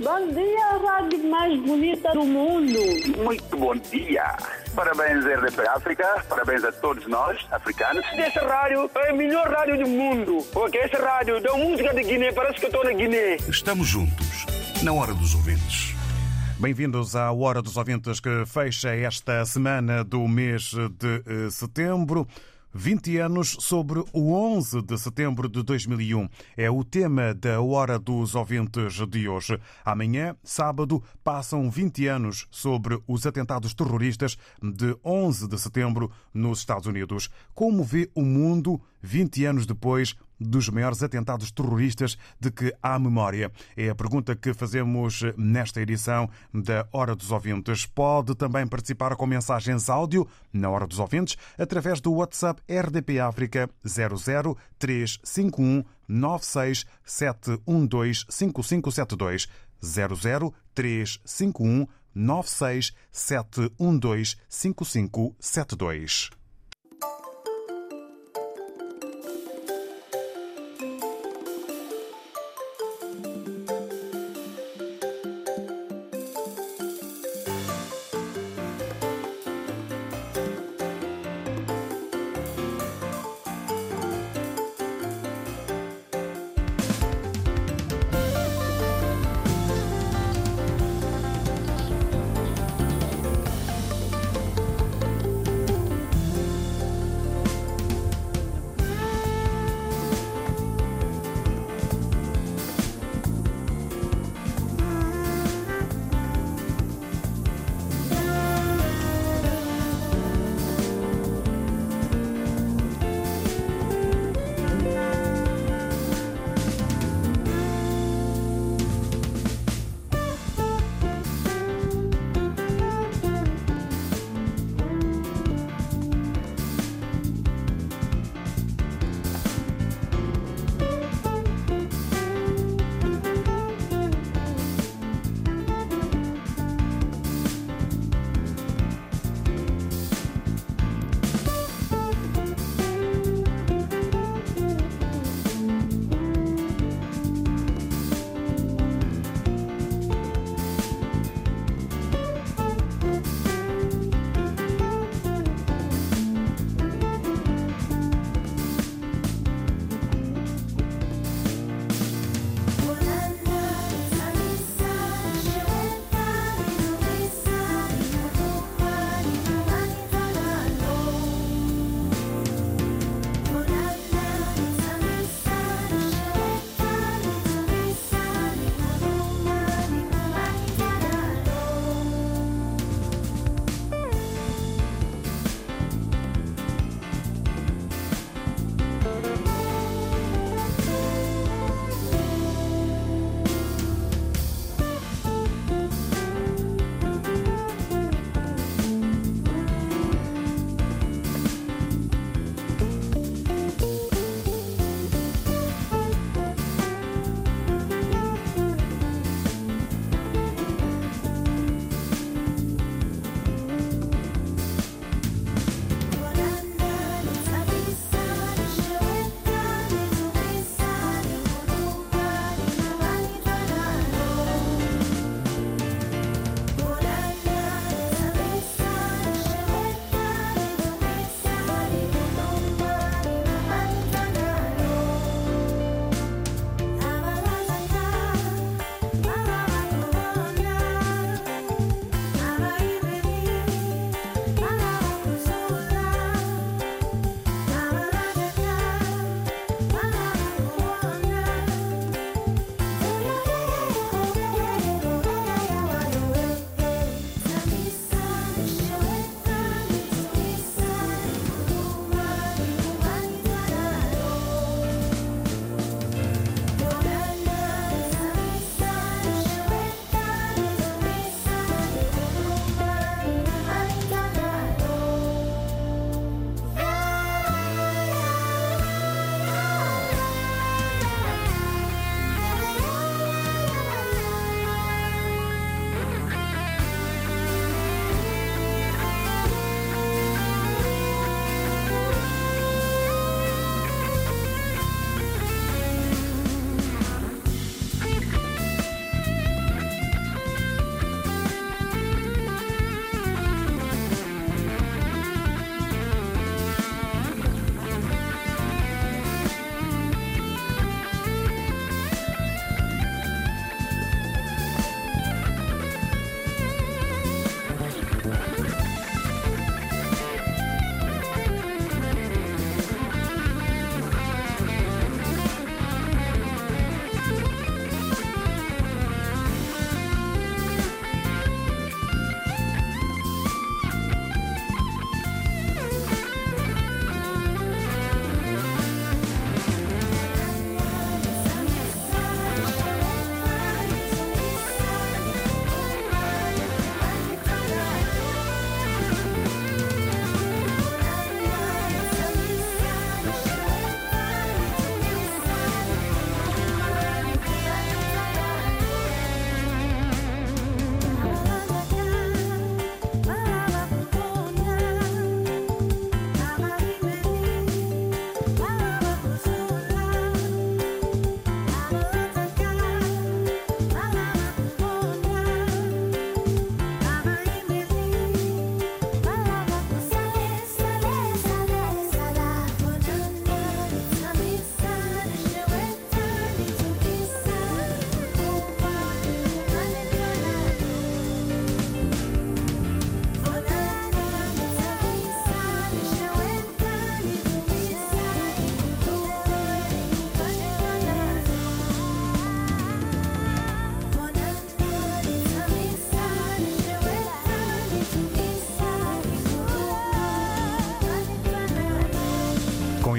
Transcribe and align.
Bom 0.00 0.32
dia, 0.32 0.78
rádio 0.78 1.28
mais 1.28 1.60
bonita 1.60 2.12
do 2.12 2.24
mundo. 2.24 2.78
Muito 3.16 3.56
bom 3.56 3.74
dia. 3.74 4.36
Parabéns, 4.72 5.24
RDP 5.24 5.66
África. 5.68 6.24
Parabéns 6.28 6.62
a 6.62 6.70
todos 6.70 7.04
nós, 7.08 7.44
africanos. 7.50 8.04
Essa 8.12 8.46
rádio 8.46 8.88
é 8.94 9.10
a 9.10 9.12
melhor 9.12 9.48
rádio 9.48 9.76
do 9.78 9.88
mundo. 9.88 10.46
Porque 10.52 10.78
essa 10.78 11.04
rádio 11.04 11.42
dá 11.42 11.52
música 11.54 11.92
de 11.92 12.04
Guiné, 12.04 12.30
parece 12.30 12.60
que 12.60 12.66
eu 12.66 12.68
estou 12.68 12.84
na 12.84 12.92
Guiné. 12.92 13.38
Estamos 13.48 13.88
juntos, 13.88 14.46
na 14.84 14.92
hora 14.92 15.12
dos 15.12 15.34
ouvintes. 15.34 15.94
Bem-vindos 16.60 17.16
à 17.16 17.32
Hora 17.32 17.60
dos 17.60 17.76
Ouvintes 17.76 18.20
que 18.20 18.44
fecha 18.46 18.90
esta 18.90 19.44
semana 19.44 20.04
do 20.04 20.28
mês 20.28 20.74
de 20.74 21.22
eh, 21.26 21.50
setembro. 21.50 22.26
20 22.72 23.18
anos 23.18 23.56
sobre 23.60 24.04
o 24.12 24.32
11 24.32 24.82
de 24.82 24.98
setembro 24.98 25.48
de 25.48 25.62
2001. 25.62 26.28
É 26.56 26.70
o 26.70 26.84
tema 26.84 27.34
da 27.34 27.60
Hora 27.60 27.98
dos 27.98 28.34
Ouvintes 28.34 28.94
de 29.08 29.28
hoje. 29.28 29.58
Amanhã, 29.84 30.36
sábado, 30.42 31.02
passam 31.24 31.70
20 31.70 32.06
anos 32.06 32.46
sobre 32.50 33.00
os 33.06 33.26
atentados 33.26 33.74
terroristas 33.74 34.36
de 34.62 34.96
11 35.04 35.48
de 35.48 35.58
setembro 35.58 36.10
nos 36.32 36.60
Estados 36.60 36.86
Unidos. 36.86 37.30
Como 37.54 37.82
vê 37.82 38.10
o 38.14 38.22
mundo 38.22 38.80
20 39.02 39.44
anos 39.44 39.66
depois 39.66 40.14
dos 40.38 40.68
maiores 40.68 41.02
atentados 41.02 41.50
terroristas 41.50 42.16
de 42.38 42.50
que 42.50 42.74
há 42.82 42.98
memória? 42.98 43.50
É 43.76 43.88
a 43.88 43.94
pergunta 43.94 44.36
que 44.36 44.54
fazemos 44.54 45.22
nesta 45.36 45.80
edição 45.80 46.28
da 46.52 46.86
Hora 46.92 47.14
dos 47.14 47.30
Ouvintes. 47.30 47.86
Pode 47.86 48.34
também 48.34 48.66
participar 48.66 49.14
com 49.16 49.26
mensagens 49.26 49.88
áudio 49.88 50.26
na 50.52 50.68
Hora 50.70 50.86
dos 50.86 50.98
Ouvintes 50.98 51.36
através 51.58 52.00
do 52.00 52.12
WhatsApp 52.12 52.62
RDP 52.68 53.20
África 53.20 53.70
00351 53.84 55.84
96712 56.08 58.24
5572 58.28 59.48
00351 59.80 61.86
96712 62.14 64.36
5572. 64.48 66.37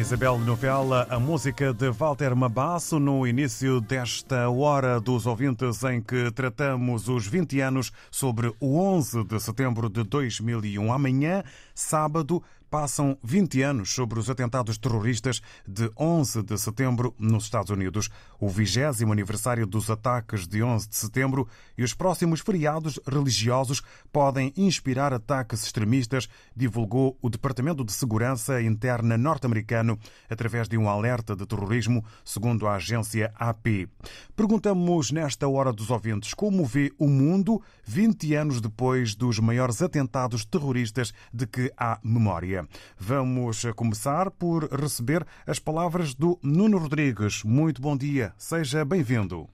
Isabel 0.10 0.40
Novela, 0.40 1.06
a 1.08 1.20
música 1.20 1.72
de 1.72 1.92
Walter 1.92 2.36
Mabasso 2.36 3.00
no 3.00 3.28
início 3.28 3.80
desta 3.80 4.50
hora 4.50 5.00
dos 5.00 5.28
ouvintes 5.28 5.84
em 5.84 6.02
que 6.02 6.32
tratamos 6.32 7.08
os 7.08 7.28
20 7.28 7.62
anos 7.62 7.92
sobre 8.10 8.52
o 8.60 8.80
11 8.80 9.24
de 9.26 9.40
setembro 9.40 9.88
de 9.88 10.04
2001. 10.04 10.92
Amanhã, 10.92 11.44
sábado, 11.76 12.42
Passam 12.70 13.18
20 13.24 13.64
anos 13.64 13.92
sobre 13.92 14.20
os 14.20 14.30
atentados 14.30 14.78
terroristas 14.78 15.42
de 15.68 15.90
11 15.98 16.44
de 16.44 16.56
setembro 16.56 17.16
nos 17.18 17.46
Estados 17.46 17.72
Unidos, 17.72 18.12
o 18.40 18.48
20 18.48 19.04
aniversário 19.12 19.66
dos 19.66 19.90
ataques 19.90 20.48
de 20.48 20.62
11 20.62 20.88
de 20.88 20.96
setembro 20.96 21.48
e 21.76 21.84
os 21.84 21.96
próximos 21.96 22.42
feriados 22.42 23.00
religiosos 23.08 23.82
podem 24.12 24.54
inspirar 24.56 25.12
ataques 25.12 25.64
extremistas, 25.64 26.30
divulgou 26.56 27.18
o 27.24 27.30
Departamento 27.30 27.84
de 27.84 27.92
Segurança 27.92 28.62
Interna 28.62 29.18
norte-americano 29.18 29.98
através 30.30 30.70
de 30.70 30.78
um 30.78 30.88
alerta 30.88 31.36
de 31.36 31.48
terrorismo, 31.48 32.06
segundo 32.24 32.68
a 32.68 32.76
agência 32.76 33.34
AP. 33.36 33.90
Perguntamos 34.36 35.12
nesta 35.12 35.48
hora 35.48 35.74
dos 35.74 35.90
ouvintes 35.90 36.36
como 36.36 36.64
vê 36.66 36.92
o 37.00 37.08
mundo 37.08 37.60
20 37.84 38.36
anos 38.36 38.62
depois 38.62 39.16
dos 39.16 39.40
maiores 39.40 39.82
atentados 39.82 40.46
terroristas 40.46 41.12
de 41.34 41.48
que 41.48 41.74
há 41.76 42.00
memória. 42.04 42.59
Vamos 42.98 43.64
começar 43.76 44.32
por 44.32 44.64
receber 44.72 45.26
as 45.48 45.60
palavras 45.60 46.14
do 46.14 46.40
Nuno 46.44 46.78
Rodrigues. 46.78 47.44
Muito 47.44 47.82
bom 47.82 47.98
dia, 47.98 48.34
seja 48.38 48.86
bem-vindo. 48.86 49.48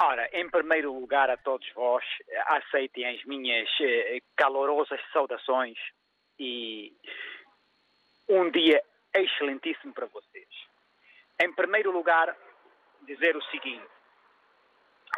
Ora, 0.00 0.28
em 0.32 0.48
primeiro 0.48 0.98
lugar 0.98 1.28
a 1.28 1.36
todos 1.36 1.66
vós, 1.74 2.04
aceitem 2.46 3.06
as 3.06 3.24
minhas 3.24 3.68
eh, 3.80 4.18
calorosas 4.36 5.00
saudações 5.12 5.76
e 6.38 6.92
um 8.28 8.50
dia 8.50 8.82
excelentíssimo 9.14 9.92
para 9.92 10.06
vocês. 10.06 10.48
Em 11.42 11.52
primeiro 11.52 11.90
lugar, 11.90 12.34
dizer 13.02 13.36
o 13.36 13.42
seguinte: 13.44 13.86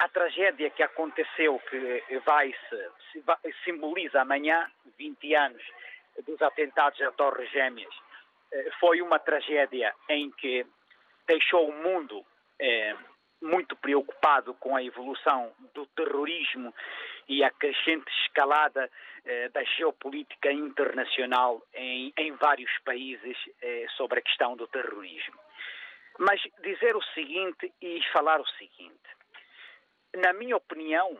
a 0.00 0.08
tragédia 0.08 0.70
que 0.70 0.82
aconteceu, 0.82 1.60
que 1.70 2.18
vai 2.26 2.52
se 2.72 3.54
simboliza 3.64 4.20
amanhã, 4.20 4.68
20 4.98 5.34
anos 5.34 5.62
dos 6.26 6.40
atentados 6.42 7.00
a 7.02 7.10
Torres 7.12 7.50
Gêmeas 7.50 7.94
eh, 8.52 8.70
foi 8.78 9.00
uma 9.00 9.18
tragédia 9.18 9.94
em 10.08 10.30
que 10.30 10.66
deixou 11.26 11.68
o 11.68 11.82
mundo 11.82 12.24
eh, 12.58 12.94
muito 13.40 13.74
preocupado 13.76 14.54
com 14.54 14.76
a 14.76 14.82
evolução 14.82 15.52
do 15.74 15.86
terrorismo 15.86 16.72
e 17.28 17.42
a 17.42 17.50
crescente 17.50 18.08
escalada 18.24 18.90
eh, 19.24 19.48
da 19.48 19.64
geopolítica 19.64 20.52
internacional 20.52 21.62
em, 21.74 22.12
em 22.16 22.32
vários 22.32 22.70
países 22.84 23.36
sobre 23.96 24.20
a 24.20 24.22
questão 24.22 24.56
do 24.56 24.66
terrorismo. 24.68 25.38
Mas 26.18 26.40
dizer 26.62 26.94
o 26.94 27.02
seguinte 27.14 27.72
e 27.80 28.02
falar 28.12 28.40
o 28.40 28.46
seguinte: 28.46 29.00
na 30.16 30.32
minha 30.34 30.56
opinião, 30.56 31.18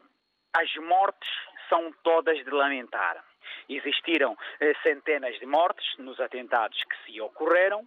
as 0.54 0.72
mortes 0.76 1.30
são 1.68 1.92
todas 2.04 2.36
de 2.44 2.50
lamentar. 2.50 3.24
Existiram 3.68 4.36
eh, 4.60 4.72
centenas 4.82 5.38
de 5.38 5.46
mortes 5.46 5.86
nos 5.98 6.18
atentados 6.20 6.82
que 6.84 6.96
se 7.04 7.20
ocorreram, 7.20 7.86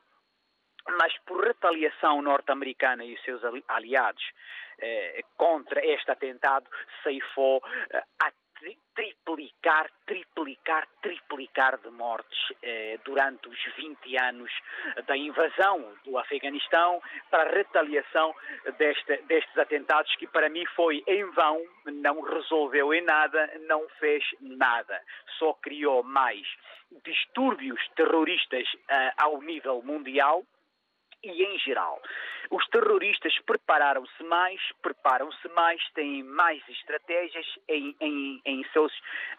mas 0.99 1.17
por 1.25 1.43
retaliação 1.43 2.21
norte-americana 2.21 3.03
e 3.03 3.13
os 3.13 3.23
seus 3.23 3.41
aliados 3.67 4.23
eh, 4.79 5.21
contra 5.35 5.85
este 5.85 6.11
atentado, 6.11 6.69
ceifou 7.03 7.61
eh, 7.89 8.03
a 8.23 8.31
triplicar, 8.95 9.91
triplicar, 10.05 10.87
triplicar 11.01 11.77
de 11.79 11.89
mortes 11.89 12.39
eh, 12.63 12.97
durante 13.03 13.49
os 13.49 13.59
20 13.75 14.17
anos 14.17 14.51
da 15.05 15.17
invasão 15.17 15.93
do 16.05 16.17
Afeganistão 16.17 17.01
para 17.29 17.49
a 17.49 17.53
retaliação 17.53 18.33
deste, 18.77 19.17
destes 19.23 19.57
atentados 19.57 20.15
que 20.15 20.27
para 20.27 20.49
mim 20.49 20.65
foi 20.75 21.03
em 21.07 21.25
vão, 21.31 21.61
não 21.85 22.21
resolveu 22.21 22.93
em 22.93 23.01
nada, 23.01 23.51
não 23.67 23.87
fez 23.99 24.23
nada, 24.39 25.01
só 25.37 25.53
criou 25.53 26.01
mais 26.01 26.47
distúrbios 27.03 27.81
terroristas 27.95 28.67
eh, 28.89 29.13
ao 29.17 29.41
nível 29.41 29.81
mundial 29.83 30.45
e 31.23 31.43
em 31.43 31.59
geral. 31.59 32.01
Os 32.49 32.65
terroristas 32.67 33.37
prepararam-se 33.45 34.23
mais, 34.23 34.59
preparam-se 34.81 35.47
mais, 35.49 35.81
têm 35.93 36.23
mais 36.23 36.61
estratégias 36.69 37.45
em, 37.67 37.95
em, 37.99 38.41
em 38.45 38.63
seus 38.71 38.93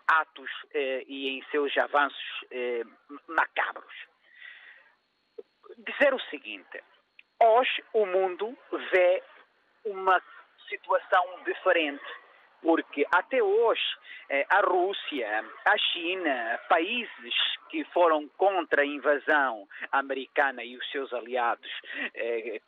atos 0.06 0.50
eh, 0.74 1.04
e 1.06 1.28
em 1.28 1.44
seus 1.50 1.76
avanços 1.78 2.44
eh, 2.50 2.82
macabros. 3.28 3.94
Dizer 5.78 6.14
o 6.14 6.20
seguinte: 6.30 6.82
hoje 7.40 7.84
o 7.92 8.06
mundo 8.06 8.56
vê 8.92 9.22
uma 9.84 10.20
situação 10.68 11.24
diferente 11.44 12.04
porque 12.66 13.06
até 13.14 13.40
hoje 13.40 13.80
eh, 14.28 14.44
a 14.50 14.58
Rússia, 14.58 15.44
a 15.64 15.78
China, 15.78 16.58
países 16.68 17.34
que 17.70 17.84
foram 17.92 18.26
contra 18.36 18.82
a 18.82 18.84
invasão 18.84 19.68
americana 19.92 20.64
e 20.64 20.76
os 20.76 20.90
seus 20.90 21.12
aliados 21.12 21.70
eh, 22.12 22.60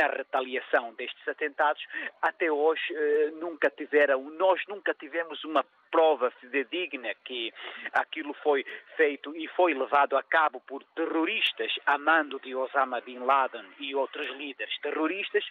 na 0.00 0.06
retaliação 0.06 0.94
destes 0.94 1.28
atentados, 1.28 1.84
até 2.22 2.50
hoje 2.50 2.82
eh, 2.94 3.32
nunca 3.32 3.68
tiveram, 3.68 4.22
nós 4.30 4.58
nunca 4.68 4.94
tivemos 4.94 5.44
uma 5.44 5.62
prova 5.90 6.30
fidedigna 6.40 7.14
que 7.22 7.52
aquilo 7.92 8.32
foi 8.42 8.64
feito 8.96 9.36
e 9.36 9.46
foi 9.48 9.74
levado 9.74 10.16
a 10.16 10.22
cabo 10.22 10.62
por 10.66 10.82
terroristas 10.96 11.78
a 11.84 11.98
mando 11.98 12.40
de 12.40 12.54
Osama 12.54 13.02
Bin 13.02 13.18
Laden 13.18 13.66
e 13.78 13.94
outros 13.94 14.26
líderes 14.30 14.74
terroristas, 14.80 15.44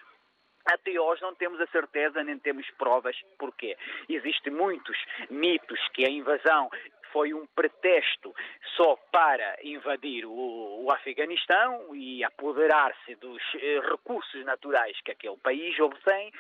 até 0.66 1.00
hoje 1.00 1.22
não 1.22 1.36
temos 1.36 1.60
a 1.60 1.68
certeza 1.68 2.24
nem 2.24 2.38
temos 2.40 2.70
provas. 2.72 3.16
Porquê? 3.38 3.78
Existem 4.08 4.54
muitos 4.54 4.98
mitos 5.30 5.80
que 5.90 6.06
a 6.06 6.10
invasão 6.10 6.70
foi 7.12 7.34
um 7.34 7.46
pretexto 7.48 8.34
só 8.76 8.96
para 9.12 9.58
invadir 9.64 10.26
o, 10.26 10.86
o 10.86 10.92
Afeganistão 10.92 11.94
e 11.94 12.24
apoderar-se 12.24 13.16
dos 13.16 13.42
eh, 13.56 13.80
recursos 13.82 14.44
naturais 14.46 15.00
que 15.02 15.12
aquele 15.12 15.38
país 15.38 15.78
obtém 15.80 16.32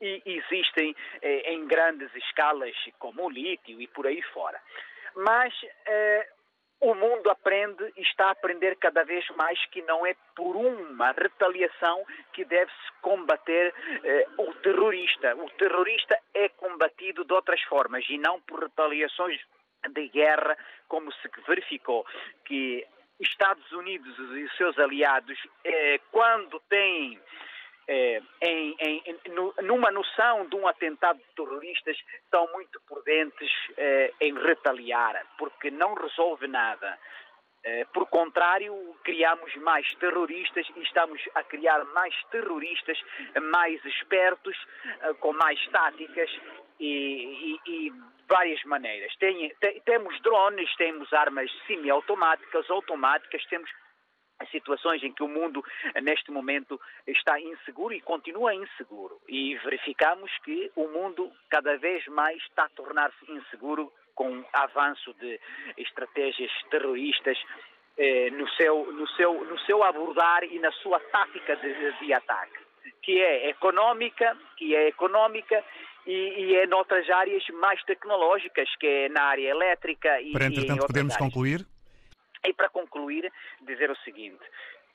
e 0.00 0.22
existem 0.26 0.94
eh, 1.22 1.52
em 1.52 1.66
grandes 1.66 2.14
escalas 2.14 2.74
como 2.98 3.26
o 3.26 3.30
lítio 3.30 3.80
e 3.80 3.86
por 3.86 4.06
aí 4.06 4.22
fora. 4.22 4.60
Mas 5.14 5.54
eh, 5.86 6.28
o 6.80 6.94
mundo 6.94 7.30
aprende 7.30 7.92
e 7.96 8.02
está 8.02 8.26
a 8.26 8.30
aprender 8.32 8.76
cada 8.76 9.02
vez 9.04 9.26
mais 9.36 9.64
que 9.66 9.82
não 9.82 10.06
é 10.06 10.14
por 10.34 10.56
uma 10.56 11.12
retaliação 11.12 12.04
que 12.32 12.44
deve-se 12.44 12.92
combater 13.00 13.74
eh, 14.04 14.26
o 14.38 14.52
terrorista. 14.56 15.34
O 15.36 15.48
terrorista 15.50 16.18
é 16.34 16.48
combatido 16.50 17.24
de 17.24 17.32
outras 17.32 17.62
formas 17.62 18.04
e 18.08 18.18
não 18.18 18.40
por 18.42 18.60
retaliações 18.60 19.40
de 19.88 20.08
guerra, 20.08 20.56
como 20.88 21.12
se 21.12 21.30
verificou 21.46 22.04
que 22.44 22.86
Estados 23.20 23.70
Unidos 23.72 24.18
e 24.18 24.48
seus 24.56 24.78
aliados, 24.78 25.38
eh, 25.64 25.98
quando 26.10 26.60
têm 26.68 27.18
eh, 27.88 28.20
em, 28.42 28.76
em, 28.80 29.16
numa 29.62 29.90
noção 29.90 30.46
de 30.46 30.56
um 30.56 30.66
atentado 30.66 31.18
de 31.18 31.34
terroristas, 31.36 31.96
são 32.30 32.50
muito 32.52 32.80
prudentes 32.82 33.50
eh, 33.76 34.12
em 34.20 34.34
retaliar, 34.34 35.24
porque 35.38 35.70
não 35.70 35.94
resolve 35.94 36.48
nada. 36.48 36.98
Eh, 37.64 37.84
por 37.92 38.06
contrário, 38.08 38.74
criamos 39.04 39.54
mais 39.56 39.88
terroristas 39.96 40.66
e 40.74 40.82
estamos 40.82 41.22
a 41.34 41.42
criar 41.44 41.84
mais 41.86 42.14
terroristas 42.30 43.00
mais 43.40 43.84
espertos, 43.84 44.56
com 45.20 45.32
mais 45.32 45.64
táticas 45.68 46.30
e, 46.80 47.58
e, 47.66 47.70
e 47.70 47.92
várias 48.28 48.62
maneiras. 48.64 49.14
Tem, 49.16 49.54
tem, 49.60 49.80
temos 49.82 50.20
drones, 50.22 50.74
temos 50.76 51.12
armas 51.12 51.50
semiautomáticas, 51.66 52.68
automáticas, 52.70 53.44
temos 53.46 53.70
situações 54.50 55.02
em 55.02 55.12
que 55.12 55.22
o 55.22 55.28
mundo, 55.28 55.64
neste 56.02 56.30
momento, 56.30 56.80
está 57.06 57.40
inseguro 57.40 57.94
e 57.94 58.00
continua 58.00 58.54
inseguro. 58.54 59.18
E 59.28 59.56
verificamos 59.56 60.30
que 60.44 60.70
o 60.76 60.88
mundo 60.88 61.30
cada 61.48 61.76
vez 61.78 62.06
mais 62.08 62.36
está 62.42 62.64
a 62.64 62.68
tornar-se 62.70 63.30
inseguro 63.30 63.92
com 64.14 64.40
o 64.40 64.44
avanço 64.52 65.12
de 65.14 65.38
estratégias 65.76 66.50
terroristas 66.70 67.38
eh, 67.98 68.30
no, 68.30 68.48
seu, 68.50 68.92
no, 68.92 69.08
seu, 69.08 69.44
no 69.44 69.58
seu 69.60 69.82
abordar 69.82 70.44
e 70.44 70.58
na 70.58 70.72
sua 70.72 70.98
tática 71.00 71.56
de, 71.56 71.92
de 71.98 72.12
ataque, 72.12 72.58
que 73.02 73.20
é 73.20 73.48
económica, 73.50 74.36
que 74.56 74.74
é 74.74 74.88
económica 74.88 75.62
e, 76.06 76.12
e, 76.12 76.56
é 76.56 76.66
noutras 76.66 77.08
áreas 77.10 77.42
mais 77.60 77.82
tecnológicas, 77.84 78.68
que 78.76 78.86
é 78.86 79.08
na 79.08 79.22
área 79.22 79.48
elétrica 79.48 80.20
e, 80.20 80.32
Para, 80.32 80.46
entretanto, 80.46 80.84
e 80.84 80.86
podemos 80.86 81.14
áreas. 81.14 81.28
concluir? 81.28 81.66
E 82.46 82.54
para 82.54 82.68
concluir, 82.68 83.32
dizer 83.60 83.90
o 83.90 83.96
seguinte: 83.96 84.44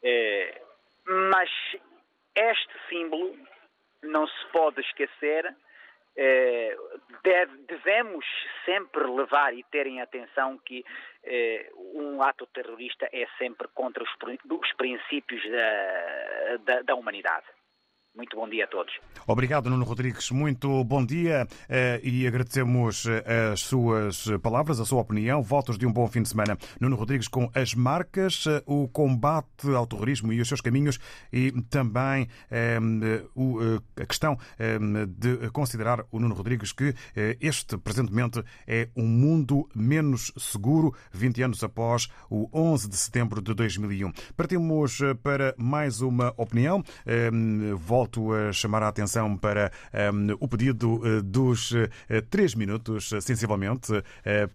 eh, 0.03 0.62
mas 1.29 1.50
este 2.36 2.74
símbolo 2.89 3.38
não 4.01 4.27
se 4.27 4.46
pode 4.48 4.81
esquecer 4.81 5.55
eh, 6.15 6.75
devemos 7.67 8.25
sempre 8.65 9.03
levar 9.08 9.53
e 9.53 9.63
ter 9.63 9.88
em 9.88 10.01
atenção 10.01 10.58
que 10.58 10.84
eh, 11.24 11.70
um 11.75 12.22
ato 12.22 12.46
terrorista 12.48 13.08
é 13.12 13.25
sempre 13.38 13.67
contra 13.70 14.03
os, 14.03 14.10
os 14.50 14.74
princípios 14.74 15.41
da, 15.50 16.58
da, 16.58 16.81
da 16.81 16.96
humanidade. 16.96 17.46
Muito 18.13 18.36
bom 18.36 18.48
dia 18.50 18.65
a 18.65 18.68
todos. 18.68 18.91
Obrigado, 19.25 19.70
Nuno 19.70 19.86
Rodrigues. 19.86 20.32
Muito 20.32 20.84
bom 20.84 21.06
dia 21.06 21.48
eh, 21.70 22.01
e 22.03 22.27
agradecemos 22.27 23.06
eh, 23.06 23.51
as 23.53 23.62
suas 23.62 24.27
palavras, 24.41 24.82
a 24.82 24.86
sua 24.86 25.00
opinião. 25.00 25.41
Votos 25.41 25.77
de 25.77 25.86
um 25.86 25.94
bom 25.94 26.06
fim 26.10 26.22
de 26.22 26.27
semana. 26.27 26.58
Nuno 26.77 26.98
Rodrigues 26.98 27.30
com 27.30 27.50
as 27.56 27.74
marcas, 27.74 28.46
eh, 28.48 28.62
o 28.65 28.89
combate 28.89 29.70
ao 29.74 29.88
terrorismo 29.88 30.34
e 30.34 30.41
os 30.41 30.48
seus 30.50 30.60
caminhos 30.60 31.00
e 31.32 31.53
também 31.70 32.27
a 33.98 34.06
questão 34.06 34.38
de 35.08 35.50
considerar 35.51 36.03
o 36.12 36.20
Nuno 36.20 36.36
Rodrigues 36.36 36.72
que 36.74 36.94
este, 37.39 37.77
presentemente, 37.77 38.44
é 38.68 38.89
um 38.96 39.06
mundo 39.06 39.70
menos 39.74 40.34
seguro, 40.38 40.94
20 41.12 41.44
anos 41.44 41.63
após 41.63 42.10
o 42.30 42.50
11 42.53 42.89
de 42.89 42.98
setembro 42.98 43.41
de 43.41 43.53
2001. 43.53 44.12
Partimos 44.36 45.00
para 45.24 45.56
mais 45.58 46.01
uma 46.01 46.34
opinião. 46.38 46.84
Volto 48.01 48.34
a 48.34 48.51
chamar 48.51 48.81
a 48.81 48.88
atenção 48.88 49.38
para 49.38 49.72
um, 50.12 50.36
o 50.39 50.48
pedido 50.48 50.96
uh, 50.96 51.22
dos 51.22 51.72
uh, 51.72 51.88
três 52.31 52.55
minutos, 52.55 53.10
sensivelmente, 53.22 53.91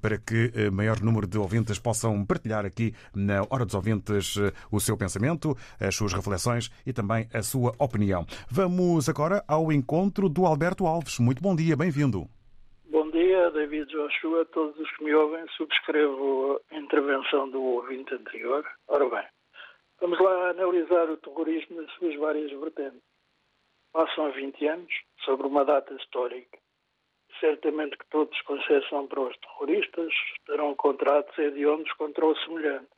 para 0.03 0.19
que 0.19 0.71
maior 0.73 1.01
número 1.01 1.27
de 1.27 1.39
ouvintes 1.39 1.79
possam 1.79 2.25
partilhar 2.25 2.65
aqui 2.65 2.93
na 3.15 3.43
Hora 3.51 3.65
dos 3.65 3.75
Ouvintes 3.75 4.37
o 4.71 4.81
seu 4.81 4.97
pensamento, 4.97 5.57
as 5.79 5.95
suas 5.95 6.13
reflexões 6.13 6.71
e 6.85 6.93
também 6.93 7.29
a 7.33 7.43
sua 7.43 7.73
opinião. 7.79 8.27
Vamos 8.51 9.09
agora 9.09 9.45
ao 9.47 9.71
encontro 9.71 10.29
do 10.29 10.45
Alberto 10.47 10.87
Alves. 10.87 11.19
Muito 11.19 11.43
bom 11.43 11.55
dia, 11.55 11.77
bem-vindo. 11.77 12.27
Bom 12.91 13.11
dia, 13.11 13.51
David 13.51 13.87
Joshua, 13.91 14.45
todos 14.47 14.79
os 14.79 14.91
que 14.97 15.05
me 15.05 15.15
ouvem. 15.15 15.45
Subscrevo 15.57 16.61
a 16.73 16.77
intervenção 16.79 17.49
do 17.51 17.63
ouvinte 17.63 18.13
anterior. 18.15 18.65
Ora 18.89 19.09
bem, 19.09 19.27
vamos 20.01 20.19
lá 20.19 20.51
analisar 20.51 21.09
o 21.11 21.17
terrorismo 21.19 21.81
nas 21.81 21.91
suas 21.93 22.17
várias 22.17 22.51
vertentes. 22.51 23.06
Passam 23.97 24.31
20 24.31 24.67
anos 24.67 24.93
sobre 25.25 25.47
uma 25.47 25.65
data 25.65 25.95
histórica. 25.95 26.59
Certamente 27.41 27.97
que 27.97 28.07
todos, 28.11 28.39
com 28.43 28.59
exceção 28.59 29.07
para 29.07 29.23
os 29.23 29.35
terroristas, 29.39 30.13
terão 30.45 30.75
contratos 30.75 31.39
hediondos 31.39 31.91
contra 31.95 32.27
o 32.27 32.37
semelhante. 32.41 32.91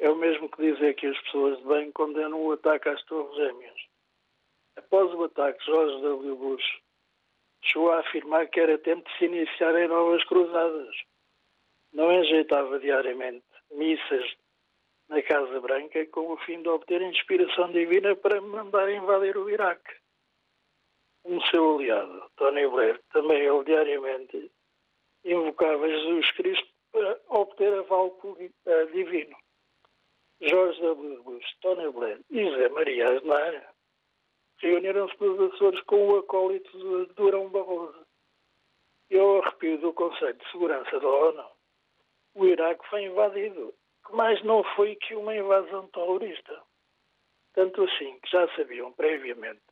É 0.00 0.10
o 0.10 0.16
mesmo 0.16 0.48
que 0.48 0.60
dizer 0.62 0.94
que 0.94 1.06
as 1.06 1.16
pessoas 1.20 1.58
de 1.58 1.64
bem 1.66 1.92
condenam 1.92 2.44
o 2.44 2.50
ataque 2.50 2.88
às 2.88 3.04
Torres 3.04 3.36
Gêmeas. 3.36 3.80
Após 4.74 5.14
o 5.14 5.22
ataque, 5.22 5.64
George 5.64 6.02
W. 6.02 6.36
Bush 6.38 6.80
chegou 7.62 7.92
a 7.92 8.00
afirmar 8.00 8.48
que 8.48 8.58
era 8.58 8.76
tempo 8.78 9.08
de 9.08 9.16
se 9.16 9.26
iniciarem 9.26 9.86
novas 9.86 10.24
cruzadas. 10.24 10.96
Não 11.92 12.10
enjeitava 12.12 12.80
diariamente 12.80 13.46
missas 13.70 14.34
na 15.08 15.22
Casa 15.22 15.60
Branca 15.60 16.06
com 16.06 16.32
o 16.32 16.36
fim 16.38 16.62
de 16.62 16.68
obter 16.68 17.02
inspiração 17.02 17.70
divina 17.72 18.16
para 18.16 18.40
mandar 18.40 18.90
invadir 18.90 19.36
o 19.36 19.50
Iraque. 19.50 19.94
Um 21.24 21.40
seu 21.42 21.76
aliado, 21.76 22.30
Tony 22.36 22.66
Blair, 22.68 23.00
também 23.12 23.40
ele 23.42 23.64
diariamente 23.64 24.50
invocava 25.24 25.88
Jesus 25.88 26.30
Cristo 26.32 26.68
para 26.92 27.20
obter 27.28 27.72
aval 27.78 28.18
eh, 28.66 28.86
divino. 28.86 29.36
Jorge 30.40 30.80
W. 30.82 31.22
Bush, 31.22 31.56
Tony 31.60 31.90
Blair 31.90 32.20
e 32.30 32.50
Zé 32.50 32.68
Maria 32.68 33.08
Aznar 33.08 33.74
reuniram-se 34.58 35.16
nos 35.20 35.52
Açores 35.54 35.80
com 35.82 36.08
o 36.08 36.18
acólito 36.18 36.70
de 36.78 37.14
Durão 37.14 37.48
Barroso. 37.48 38.04
E 39.10 39.18
ao 39.18 39.42
arrepio 39.42 39.78
do 39.78 39.92
Conselho 39.92 40.34
de 40.34 40.50
Segurança 40.50 40.98
da 40.98 41.08
ONU, 41.08 41.44
o 42.34 42.46
Iraque 42.46 42.86
foi 42.88 43.04
invadido 43.04 43.74
mais 44.12 44.42
não 44.42 44.62
foi 44.74 44.96
que 44.96 45.14
uma 45.14 45.34
invasão 45.34 45.86
terrorista. 45.88 46.62
Tanto 47.54 47.84
assim 47.84 48.18
que 48.20 48.30
já 48.30 48.48
sabiam 48.56 48.92
previamente 48.92 49.62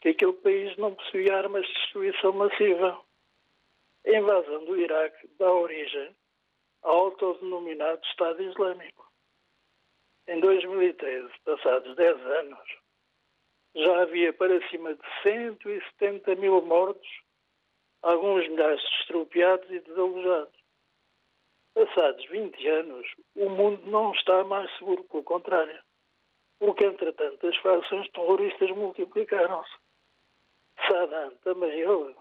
que 0.00 0.10
aquele 0.10 0.34
país 0.34 0.76
não 0.76 0.94
possuía 0.94 1.36
armas 1.36 1.66
de 1.66 1.72
destruição 1.72 2.32
massiva. 2.32 3.00
A 4.06 4.10
invasão 4.10 4.64
do 4.66 4.76
Iraque 4.76 5.28
dá 5.38 5.50
origem 5.50 6.14
ao 6.82 7.06
autodenominado 7.06 8.04
Estado 8.04 8.42
Islâmico. 8.42 9.10
Em 10.28 10.40
2013, 10.40 11.32
passados 11.44 11.96
10 11.96 12.20
anos, 12.20 12.78
já 13.74 14.02
havia 14.02 14.32
para 14.32 14.66
cima 14.68 14.94
de 14.94 15.02
170 15.22 16.34
mil 16.36 16.60
mortos, 16.62 17.08
alguns 18.02 18.46
milhares 18.48 18.80
de 18.80 18.96
estropiados 19.00 19.70
e 19.70 19.80
desalojados. 19.80 20.63
Passados 21.74 22.24
20 22.26 22.68
anos, 22.68 23.06
o 23.34 23.48
mundo 23.50 23.82
não 23.90 24.12
está 24.12 24.44
mais 24.44 24.70
seguro, 24.78 25.02
pelo 25.04 25.24
contrário. 25.24 25.82
Porque, 26.60 26.84
entretanto, 26.84 27.46
as 27.48 27.56
facções 27.56 28.08
terroristas 28.12 28.70
multiplicaram-se. 28.70 29.72
Saddam, 30.86 31.34
também 31.42 31.80
ele, 31.80 32.14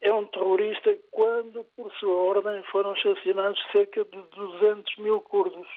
é 0.00 0.12
um 0.12 0.26
terrorista 0.26 0.96
quando, 1.10 1.64
por 1.76 1.92
sua 1.94 2.14
ordem, 2.14 2.62
foram 2.64 2.92
assassinados 2.92 3.60
cerca 3.72 4.04
de 4.04 4.22
200 4.22 4.96
mil 4.98 5.20
curdos. 5.22 5.68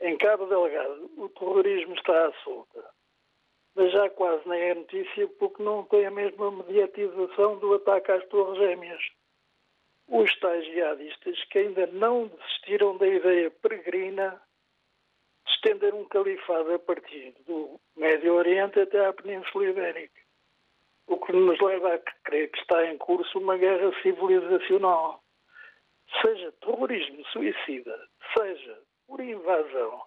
Em 0.00 0.16
Cabo 0.16 0.46
Delgado, 0.46 1.10
o 1.16 1.28
terrorismo 1.30 1.94
está 1.94 2.28
à 2.28 2.32
solta. 2.44 2.88
Mas 3.74 3.90
já 3.92 4.08
quase 4.10 4.48
nem 4.48 4.60
é 4.60 4.74
notícia 4.74 5.26
porque 5.40 5.60
não 5.60 5.84
tem 5.84 6.06
a 6.06 6.10
mesma 6.10 6.52
mediatização 6.52 7.58
do 7.58 7.74
ataque 7.74 8.12
às 8.12 8.24
Torres 8.28 8.58
Gêmeas 8.58 9.02
os 10.08 10.38
tais 10.38 10.64
jihadistas 10.66 11.44
que 11.44 11.58
ainda 11.58 11.86
não 11.88 12.28
desistiram 12.28 12.96
da 12.96 13.06
ideia 13.06 13.50
peregrina 13.50 14.40
de 15.46 15.52
estender 15.52 15.94
um 15.94 16.04
califado 16.06 16.74
a 16.74 16.78
partir 16.78 17.34
do 17.46 17.80
Médio 17.96 18.34
Oriente 18.34 18.80
até 18.80 19.06
à 19.06 19.12
Península 19.12 19.66
Ibérica. 19.66 20.20
O 21.06 21.18
que 21.18 21.32
nos 21.32 21.60
leva 21.60 21.94
a 21.94 21.98
crer 22.24 22.50
que 22.50 22.58
está 22.58 22.86
em 22.86 22.96
curso 22.96 23.38
uma 23.38 23.56
guerra 23.56 23.92
civilizacional. 24.02 25.22
Seja 26.22 26.52
terrorismo 26.52 27.24
suicida, 27.26 28.08
seja 28.36 28.80
por 29.06 29.20
invasão, 29.20 30.02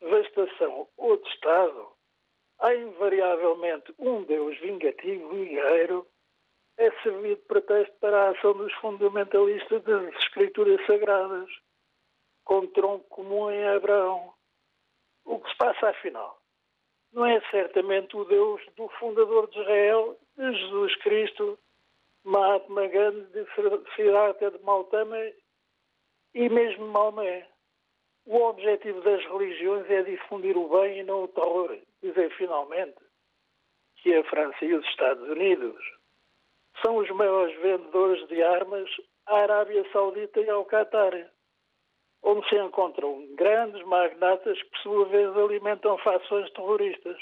devastação 0.00 0.88
ou 0.96 1.16
de 1.16 1.28
Estado, 1.28 1.88
há 2.58 2.74
invariavelmente 2.74 3.94
um 3.98 4.22
Deus 4.22 4.58
vingativo 4.60 5.36
e 5.36 5.48
guerreiro 5.48 6.06
é 6.76 6.90
servido 7.02 7.36
de 7.36 7.46
pretexto 7.46 7.94
para 8.00 8.24
a 8.24 8.30
ação 8.30 8.52
dos 8.54 8.72
fundamentalistas 8.74 9.82
das 9.84 10.14
escrituras 10.16 10.84
sagradas, 10.86 11.48
com 12.44 12.66
tronco 12.68 13.08
comum 13.08 13.50
em 13.50 13.64
Abraão. 13.68 14.34
O 15.24 15.38
que 15.38 15.50
se 15.50 15.56
passa 15.56 15.88
afinal? 15.88 16.40
Não 17.12 17.24
é 17.24 17.40
certamente 17.50 18.16
o 18.16 18.24
Deus 18.24 18.60
do 18.76 18.88
fundador 18.98 19.48
de 19.48 19.60
Israel, 19.60 20.18
de 20.36 20.52
Jesus 20.52 20.96
Cristo, 20.96 21.58
Mahatma 22.24 22.86
Gandhi, 22.88 23.26
de 23.32 23.46
Siddhartha 23.94 24.50
de 24.50 24.58
Mautama 24.64 25.16
e 26.34 26.48
mesmo 26.48 26.88
Maomé. 26.88 27.48
O 28.26 28.36
objetivo 28.38 29.00
das 29.02 29.22
religiões 29.26 29.88
é 29.90 30.02
difundir 30.02 30.56
o 30.56 30.68
bem 30.68 31.00
e 31.00 31.02
não 31.04 31.24
o 31.24 31.28
terror. 31.28 31.78
Dizer 32.02 32.34
finalmente 32.36 32.96
que 33.96 34.14
a 34.14 34.24
França 34.24 34.64
e 34.64 34.74
os 34.74 34.84
Estados 34.86 35.28
Unidos 35.28 35.76
são 36.82 36.96
os 36.96 37.10
maiores 37.10 37.54
vendedores 37.60 38.26
de 38.28 38.42
armas 38.42 38.88
à 39.26 39.38
Arábia 39.38 39.84
Saudita 39.92 40.40
e 40.40 40.48
ao 40.48 40.64
Qatar, 40.64 41.12
onde 42.22 42.48
se 42.48 42.56
encontram 42.56 43.34
grandes 43.36 43.82
magnatas 43.86 44.60
que, 44.62 44.70
por 44.70 44.78
sua 44.78 45.04
vez, 45.06 45.36
alimentam 45.36 45.98
fações 45.98 46.50
terroristas. 46.52 47.18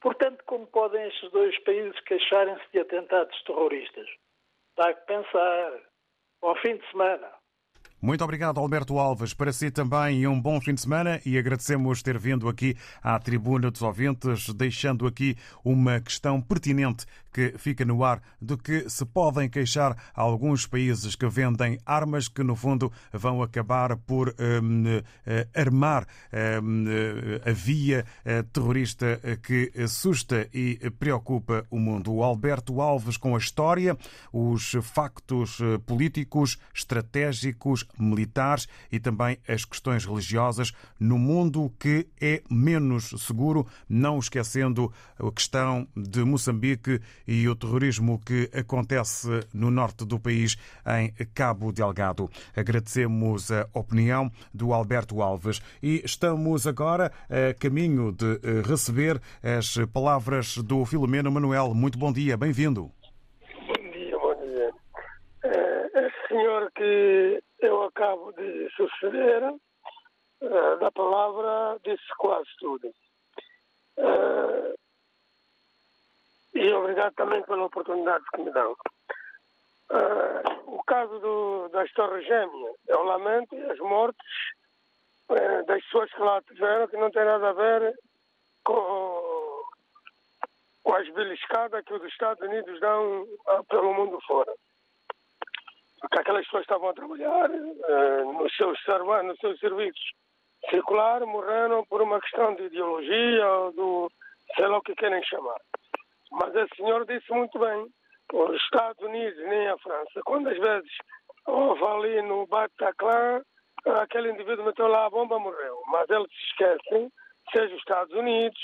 Portanto, 0.00 0.42
como 0.46 0.66
podem 0.66 1.06
estes 1.08 1.30
dois 1.30 1.58
países 1.64 1.98
queixarem-se 2.00 2.70
de 2.72 2.80
atentados 2.80 3.42
terroristas? 3.44 4.08
Dá 4.76 4.92
que 4.92 5.06
pensar. 5.06 5.72
Bom 6.40 6.54
fim 6.56 6.76
de 6.76 6.90
semana. 6.90 7.32
Muito 8.00 8.22
obrigado, 8.22 8.60
Alberto 8.60 8.98
Alves. 8.98 9.32
Para 9.32 9.52
si 9.52 9.70
também 9.70 10.26
um 10.26 10.40
bom 10.40 10.60
fim 10.60 10.74
de 10.74 10.82
semana 10.82 11.18
e 11.24 11.38
agradecemos 11.38 12.02
ter 12.02 12.18
vindo 12.18 12.46
aqui 12.46 12.76
à 13.02 13.18
tribuna 13.18 13.70
dos 13.70 13.80
ouvintes, 13.80 14.52
deixando 14.54 15.06
aqui 15.06 15.34
uma 15.64 15.98
questão 16.00 16.40
pertinente 16.40 17.06
que 17.36 17.52
fica 17.58 17.84
no 17.84 18.02
ar 18.02 18.22
de 18.40 18.56
que 18.56 18.88
se 18.88 19.04
podem 19.04 19.46
queixar 19.46 19.94
alguns 20.14 20.66
países 20.66 21.14
que 21.14 21.28
vendem 21.28 21.78
armas 21.84 22.28
que, 22.28 22.42
no 22.42 22.56
fundo, 22.56 22.90
vão 23.12 23.42
acabar 23.42 23.94
por 23.94 24.34
um, 24.40 25.02
eh, 25.26 25.46
armar 25.54 26.06
um, 26.62 26.86
a 27.44 27.52
via 27.52 28.06
eh, 28.24 28.42
terrorista 28.44 29.20
que 29.42 29.70
assusta 29.78 30.48
e 30.50 30.78
preocupa 30.98 31.66
o 31.68 31.78
mundo. 31.78 32.10
O 32.10 32.22
Alberto 32.22 32.80
Alves 32.80 33.18
com 33.18 33.34
a 33.34 33.38
história, 33.38 33.98
os 34.32 34.74
factos 34.80 35.58
eh, 35.60 35.76
políticos, 35.84 36.56
estratégicos, 36.72 37.84
militares 37.98 38.66
e 38.90 38.98
também 38.98 39.36
as 39.46 39.62
questões 39.66 40.06
religiosas 40.06 40.72
no 40.98 41.18
mundo 41.18 41.70
que 41.78 42.06
é 42.18 42.42
menos 42.50 43.10
seguro, 43.18 43.66
não 43.86 44.18
esquecendo 44.18 44.90
a 45.18 45.30
questão 45.30 45.86
de 45.94 46.24
Moçambique 46.24 47.02
e 47.26 47.48
o 47.48 47.56
terrorismo 47.56 48.20
que 48.24 48.50
acontece 48.56 49.28
no 49.52 49.70
norte 49.70 50.04
do 50.04 50.18
país, 50.18 50.56
em 50.86 51.12
Cabo 51.34 51.72
Delgado. 51.72 52.28
Agradecemos 52.56 53.50
a 53.50 53.66
opinião 53.74 54.30
do 54.52 54.72
Alberto 54.72 55.20
Alves 55.20 55.60
e 55.82 56.02
estamos 56.04 56.66
agora 56.66 57.12
a 57.28 57.54
caminho 57.54 58.12
de 58.12 58.38
receber 58.62 59.20
as 59.42 59.76
palavras 59.92 60.56
do 60.58 60.84
Filomeno 60.84 61.30
Manuel. 61.30 61.74
Muito 61.74 61.98
bom 61.98 62.12
dia, 62.12 62.36
bem-vindo. 62.36 62.90
Bom 63.66 63.90
dia, 63.92 64.18
bom 64.18 64.34
dia. 64.34 64.70
É, 65.44 66.28
senhor 66.28 66.70
que 66.72 67.42
eu 67.60 67.82
acabo 67.84 68.32
de 68.32 68.68
suceder, 68.76 69.42
é, 70.40 70.76
da 70.78 70.90
palavra, 70.92 71.78
disse 71.84 72.04
quase 72.18 72.48
tudo. 72.58 72.92
E 76.56 76.72
obrigado 76.72 77.14
também 77.14 77.42
pela 77.42 77.64
oportunidade 77.64 78.24
que 78.34 78.42
me 78.42 78.50
dão. 78.50 78.76
o 80.66 80.82
caso 80.84 81.18
do, 81.18 81.68
das 81.68 81.90
Torres 81.92 82.26
Gêmeas, 82.26 82.76
eu 82.88 83.02
lamento 83.04 83.56
as 83.70 83.78
mortes 83.78 84.26
das 85.66 85.82
pessoas 85.84 86.10
que 86.12 86.20
lá 86.20 86.40
tiveram, 86.42 86.88
que 86.88 86.96
não 86.96 87.10
tem 87.10 87.24
nada 87.24 87.50
a 87.50 87.52
ver 87.52 87.94
com, 88.64 89.62
com 90.84 90.94
as 90.94 91.08
beliscadas 91.10 91.84
que 91.84 91.94
os 91.94 92.04
Estados 92.04 92.46
Unidos 92.46 92.80
dão 92.80 93.26
ah, 93.48 93.62
pelo 93.68 93.92
mundo 93.92 94.18
fora. 94.26 94.52
Porque 96.00 96.20
aquelas 96.20 96.44
pessoas 96.44 96.62
estavam 96.62 96.90
a 96.90 96.94
trabalhar 96.94 97.50
uh, 97.50 98.32
nos, 98.34 98.54
seus, 98.56 98.78
nos 99.24 99.38
seus 99.38 99.58
serviços 99.58 100.12
circular 100.70 101.24
morreram 101.24 101.84
por 101.86 102.02
uma 102.02 102.20
questão 102.20 102.54
de 102.54 102.64
ideologia 102.64 103.46
ou 103.46 103.72
do 103.72 104.12
sei 104.54 104.66
lá 104.66 104.78
o 104.78 104.82
que 104.82 104.94
querem 104.94 105.22
chamar. 105.24 105.60
Mas 106.32 106.54
esse 106.54 106.76
senhor 106.76 107.06
disse 107.06 107.32
muito 107.32 107.58
bem, 107.58 107.86
os 108.32 108.56
Estados 108.62 109.02
Unidos 109.04 109.38
nem 109.44 109.68
a 109.68 109.78
França, 109.78 110.20
quando 110.24 110.48
às 110.48 110.58
vezes 110.58 110.90
houve 111.46 111.84
ali 111.84 112.22
no 112.22 112.46
Bataclan, 112.46 113.42
aquele 114.00 114.30
indivíduo 114.30 114.64
meteu 114.64 114.88
lá 114.88 115.06
a 115.06 115.10
bomba 115.10 115.38
morreu. 115.38 115.80
Mas 115.86 116.08
eles 116.10 116.28
se 116.28 116.44
esquecem 116.50 117.10
seja 117.52 117.74
os 117.74 117.80
Estados 117.80 118.14
Unidos, 118.14 118.60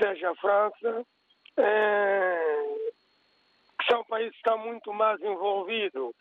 seja 0.00 0.30
a 0.30 0.34
França, 0.36 1.06
é, 1.56 2.64
que 3.80 3.90
são 3.90 4.04
países 4.04 4.32
que 4.32 4.38
estão 4.38 4.58
muito 4.58 4.92
mais 4.92 5.20
envolvidos 5.20 6.14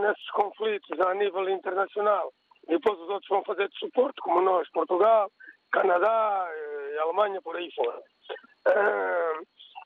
nesses 0.00 0.30
conflitos 0.30 1.00
a 1.00 1.14
nível 1.14 1.48
internacional. 1.48 2.32
Depois 2.66 2.98
os 2.98 3.08
outros 3.08 3.28
vão 3.28 3.44
fazer 3.44 3.68
de 3.68 3.78
suporte, 3.78 4.20
como 4.20 4.40
nós, 4.40 4.68
Portugal, 4.70 5.30
Canadá, 5.72 6.48
eh, 6.48 6.98
Alemanha, 7.00 7.40
por 7.42 7.56
aí 7.56 7.70
fora. 7.74 8.02
É, 8.68 9.32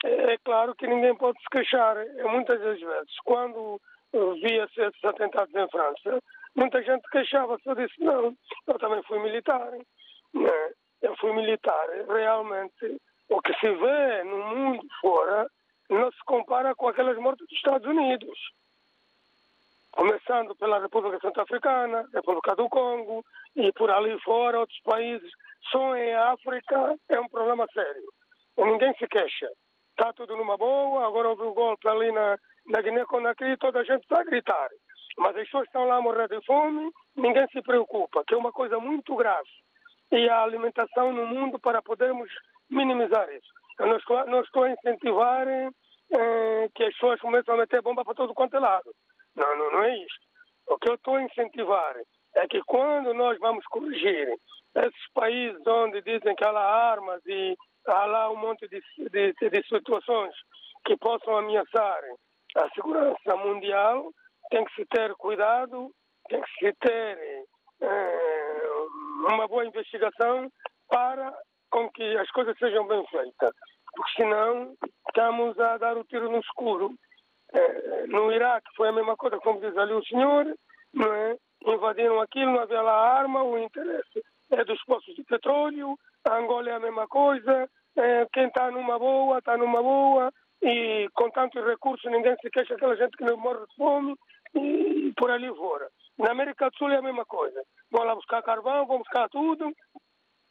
é 0.06 0.38
claro 0.44 0.74
que 0.74 0.86
ninguém 0.86 1.14
pode 1.16 1.38
se 1.40 1.48
queixar. 1.50 1.96
Muitas 2.30 2.60
das 2.60 2.80
vezes, 2.80 3.16
quando 3.24 3.80
via-se 4.12 4.80
esses 4.80 5.04
atentados 5.04 5.54
em 5.54 5.68
França, 5.68 6.22
muita 6.54 6.82
gente 6.82 7.08
queixava-se. 7.10 7.68
Eu 7.68 7.74
disse, 7.74 8.00
não, 8.00 8.36
eu 8.66 8.78
também 8.78 9.02
fui 9.04 9.18
militar. 9.18 9.70
Né? 10.34 10.72
eu 11.02 11.16
fui 11.16 11.32
militar. 11.32 11.86
Realmente, 12.08 13.00
o 13.28 13.40
que 13.40 13.52
se 13.54 13.70
vê 13.70 14.24
no 14.24 14.54
mundo 14.54 14.86
fora 15.00 15.48
não 15.88 16.10
se 16.10 16.24
compara 16.24 16.74
com 16.74 16.88
aquelas 16.88 17.16
mortes 17.18 17.46
dos 17.46 17.56
Estados 17.56 17.86
Unidos. 17.86 18.38
Começando 19.92 20.54
pela 20.56 20.80
República 20.80 21.18
Centro-Africana, 21.20 22.06
República 22.12 22.54
do 22.54 22.68
Congo 22.68 23.24
e 23.54 23.72
por 23.72 23.90
ali 23.90 24.18
fora, 24.20 24.60
outros 24.60 24.80
países. 24.80 25.30
Só 25.70 25.96
em 25.96 26.14
África 26.14 26.96
é 27.08 27.18
um 27.18 27.28
problema 27.28 27.66
sério. 27.72 28.04
Ninguém 28.58 28.92
se 28.94 29.06
queixa. 29.06 29.48
Está 29.98 30.12
tudo 30.12 30.36
numa 30.36 30.58
boa, 30.58 31.06
agora 31.06 31.30
houve 31.30 31.42
o 31.42 31.50
um 31.52 31.54
golpe 31.54 31.88
ali 31.88 32.12
na, 32.12 32.36
na 32.66 32.82
Guiné-Conakry 32.82 33.56
toda 33.56 33.80
a 33.80 33.84
gente 33.84 34.02
está 34.02 34.20
a 34.20 34.24
gritar. 34.24 34.68
Mas 35.16 35.34
as 35.36 35.44
pessoas 35.44 35.64
estão 35.64 35.86
lá 35.86 35.96
a 35.96 36.02
morrer 36.02 36.28
de 36.28 36.38
fome, 36.44 36.90
ninguém 37.16 37.46
se 37.48 37.62
preocupa, 37.62 38.22
que 38.26 38.34
é 38.34 38.36
uma 38.36 38.52
coisa 38.52 38.78
muito 38.78 39.16
grave 39.16 39.48
e 40.12 40.28
a 40.28 40.42
alimentação 40.42 41.12
no 41.12 41.26
mundo 41.26 41.58
para 41.58 41.80
podermos 41.80 42.30
minimizar 42.68 43.26
isso. 43.30 43.48
Eu 43.78 43.86
não 43.86 44.40
estou, 44.42 44.64
a 44.64 44.70
incentivar 44.70 45.48
eh, 45.48 46.68
que 46.74 46.84
as 46.84 46.92
pessoas 46.92 47.20
comecem 47.20 47.54
a 47.54 47.56
meter 47.56 47.80
bomba 47.80 48.04
para 48.04 48.14
todo 48.14 48.34
quanto 48.34 48.56
é 48.56 48.60
lado. 48.60 48.90
Não, 49.34 49.58
não, 49.58 49.72
não 49.72 49.82
é 49.82 49.96
isto. 49.96 50.26
O 50.68 50.78
que 50.78 50.90
eu 50.90 50.94
estou 50.94 51.16
a 51.16 51.22
incentivar 51.22 51.96
é 52.36 52.46
que 52.46 52.60
quando 52.66 53.14
nós 53.14 53.38
vamos 53.38 53.64
corrigir 53.66 54.28
esses 54.76 55.12
países 55.14 55.60
onde 55.66 56.02
dizem 56.02 56.34
que 56.34 56.44
há 56.44 56.50
lá 56.50 56.90
armas 56.92 57.20
e 57.26 57.56
há 57.86 58.04
lá 58.04 58.30
um 58.30 58.36
monte 58.36 58.68
de, 58.68 58.80
de, 59.10 59.32
de 59.32 59.68
situações 59.68 60.34
que 60.84 60.96
possam 60.98 61.38
ameaçar 61.38 62.00
a 62.56 62.68
segurança 62.70 63.36
mundial, 63.36 64.10
tem 64.50 64.64
que 64.64 64.74
se 64.74 64.86
ter 64.86 65.14
cuidado, 65.14 65.90
tem 66.28 66.40
que 66.40 66.50
se 66.58 66.72
ter 66.74 67.44
eh, 67.80 68.86
uma 69.30 69.48
boa 69.48 69.64
investigação 69.66 70.50
para 70.88 71.32
com 71.70 71.90
que 71.90 72.16
as 72.16 72.30
coisas 72.30 72.56
sejam 72.58 72.86
bem 72.86 73.04
feitas. 73.06 73.52
Porque 73.94 74.12
senão 74.16 74.74
estamos 75.08 75.58
a 75.58 75.78
dar 75.78 75.96
o 75.96 76.04
tiro 76.04 76.30
no 76.30 76.38
escuro. 76.38 76.94
Eh, 77.54 78.06
no 78.08 78.30
Iraque 78.32 78.68
foi 78.76 78.88
a 78.88 78.92
mesma 78.92 79.16
coisa, 79.16 79.38
como 79.38 79.60
diz 79.60 79.76
ali 79.76 79.92
o 79.92 80.04
senhor, 80.04 80.46
não 80.94 81.12
é? 81.12 81.36
Invadiram 81.74 82.20
aquilo, 82.20 82.52
não 82.52 82.60
havia 82.60 82.82
lá 82.82 83.18
arma, 83.18 83.42
o 83.42 83.58
interesse 83.58 84.22
é 84.50 84.64
dos 84.64 84.82
poços 84.84 85.14
de 85.14 85.24
petróleo, 85.24 85.98
a 86.28 86.36
Angola 86.36 86.70
é 86.70 86.74
a 86.74 86.80
mesma 86.80 87.06
coisa, 87.08 87.68
é, 87.96 88.26
quem 88.32 88.46
está 88.46 88.70
numa 88.70 88.98
boa, 88.98 89.38
está 89.38 89.56
numa 89.56 89.82
boa, 89.82 90.32
e 90.62 91.08
com 91.14 91.30
tantos 91.30 91.64
recursos 91.64 92.10
ninguém 92.10 92.36
se 92.40 92.50
queixa 92.50 92.74
aquela 92.74 92.96
gente 92.96 93.16
que 93.16 93.24
não 93.24 93.36
morre 93.36 93.66
de 93.66 93.74
fome, 93.76 94.16
e 94.54 95.12
por 95.16 95.30
ali 95.30 95.48
fora. 95.54 95.88
Na 96.18 96.30
América 96.30 96.70
do 96.70 96.76
Sul 96.76 96.90
é 96.90 96.96
a 96.96 97.02
mesma 97.02 97.24
coisa. 97.24 97.62
Vão 97.90 98.04
lá 98.04 98.14
buscar 98.14 98.42
carvão, 98.42 98.86
vão 98.86 98.98
buscar 98.98 99.28
tudo. 99.28 99.70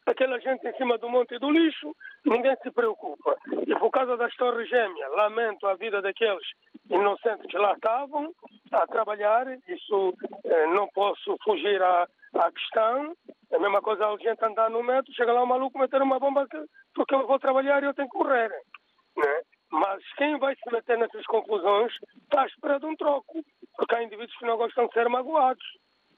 Aquela 0.06 0.40
gente 0.40 0.68
em 0.68 0.74
cima 0.78 1.00
do 1.00 1.10
monte 1.10 1.40
do 1.40 1.50
lixo, 1.50 1.96
ninguém 2.24 2.56
se 2.62 2.70
preocupa. 2.70 3.36
E 3.66 3.76
por 3.76 3.90
causa 3.90 4.16
das 4.16 4.34
torres 4.36 4.70
gêmeas, 4.70 5.12
lamento 5.14 5.66
a 5.66 5.74
vida 5.76 6.00
daqueles 6.00 6.46
inocentes 6.90 7.48
que 7.48 7.58
lá 7.58 7.74
estavam 7.74 8.32
a 8.72 8.86
trabalhar. 8.86 9.48
Isso 9.68 10.14
eh, 10.44 10.68
não 10.68 10.88
posso 10.90 11.36
fugir 11.44 11.82
à, 11.82 12.08
à 12.36 12.52
questão. 12.52 13.16
É 13.52 13.56
a 13.56 13.60
mesma 13.60 13.82
coisa 13.82 14.08
a 14.08 14.18
gente 14.18 14.46
andar 14.46 14.70
no 14.70 14.84
metro, 14.84 15.12
chega 15.14 15.34
lá 15.34 15.42
um 15.42 15.48
maluco 15.48 15.80
meter 15.80 16.02
uma 16.02 16.20
bomba 16.20 16.48
porque 16.94 17.16
eu 17.16 17.26
vou 17.26 17.40
trabalhar 17.40 17.82
e 17.82 17.88
eu 17.88 17.94
tenho 17.94 18.10
que 18.10 18.18
correr. 18.18 18.50
Né? 19.18 19.42
Mas 19.72 20.04
quem 20.18 20.38
vai 20.38 20.56
se 20.56 20.72
meter 20.72 21.00
nessas 21.00 21.26
conclusões 21.26 21.92
está 22.24 22.46
esperando 22.46 22.88
um 22.88 22.96
troco, 22.96 23.44
porque 23.76 23.96
há 23.96 24.04
indivíduos 24.04 24.38
que 24.38 24.46
não 24.46 24.58
gostam 24.58 24.86
de 24.86 24.94
ser 24.94 25.10
magoados. 25.10 25.66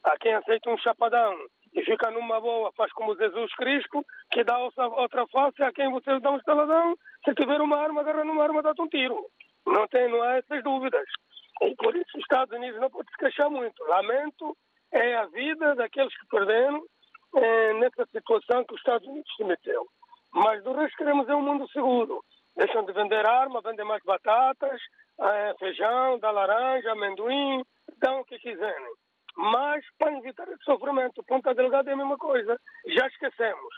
Há 0.04 0.17
quem 0.17 0.34
aceita 0.34 0.69
um 0.69 0.78
chapadão 0.78 1.38
e 1.73 1.84
fica 1.84 2.10
numa 2.12 2.39
boa, 2.39 2.71
faz 2.75 2.91
como 2.93 3.15
Jesus 3.15 3.53
Cristo, 3.56 4.06
que 4.32 4.43
dá 4.43 4.58
outra 4.60 5.27
face, 5.27 5.63
a 5.63 5.71
quem 5.71 5.89
você 5.91 6.19
dá 6.19 6.32
um 6.32 6.38
estaladão, 6.38 6.95
se 7.23 7.34
tiver 7.34 7.62
uma 7.62 7.77
arma, 7.77 8.01
agarra 8.01 8.23
numa 8.23 8.43
arma, 8.43 8.62
dá-te 8.62 8.82
um 8.82 8.88
tiro. 8.88 9.25
Não, 9.65 9.88
tem, 9.88 10.10
não 10.10 10.21
há 10.21 10.38
essas 10.38 10.63
dúvidas. 10.63 11.06
E 11.62 11.75
por 11.75 11.95
isso 11.95 12.10
os 12.15 12.21
Estados 12.21 12.56
Unidos 12.56 12.80
não 12.80 12.89
podem 12.89 13.12
se 13.12 13.17
queixar 13.17 13.49
muito. 13.49 13.84
Lamento 13.86 14.56
é 14.91 15.15
a 15.15 15.25
vida 15.25 15.75
daqueles 15.75 16.13
que 16.17 16.27
perderam 16.27 16.84
é, 17.36 17.73
nessa 17.73 18.06
situação 18.12 18.63
que 18.63 18.73
os 18.73 18.80
Estados 18.80 19.08
Unidos 19.08 19.32
se 19.36 19.43
meteu. 19.43 19.86
Mas 20.34 20.63
do 20.63 20.73
resto 20.73 20.97
queremos 20.97 21.27
é 21.27 21.36
um 21.36 21.41
mundo 21.41 21.67
seguro. 21.69 22.23
Deixam 22.56 22.86
de 22.86 22.93
vender 22.93 23.25
arma, 23.25 23.62
vendem 23.62 23.86
mais 23.86 24.03
batatas, 24.03 24.82
é, 25.19 25.56
feijão, 25.60 26.19
da 26.19 26.32
laranja, 26.32 26.91
amendoim, 26.91 27.63
dão 27.97 28.21
o 28.21 28.25
que 28.25 28.38
quiserem. 28.39 28.93
Mas 29.38 29.86
para 30.00 30.17
evitar 30.17 30.47
esse 30.50 30.63
sofrimento, 30.63 31.23
Ponta 31.23 31.54
Delgada 31.54 31.91
é 31.91 31.93
a 31.93 31.97
mesma 31.97 32.17
coisa. 32.17 32.60
Já 32.88 33.06
esquecemos. 33.08 33.73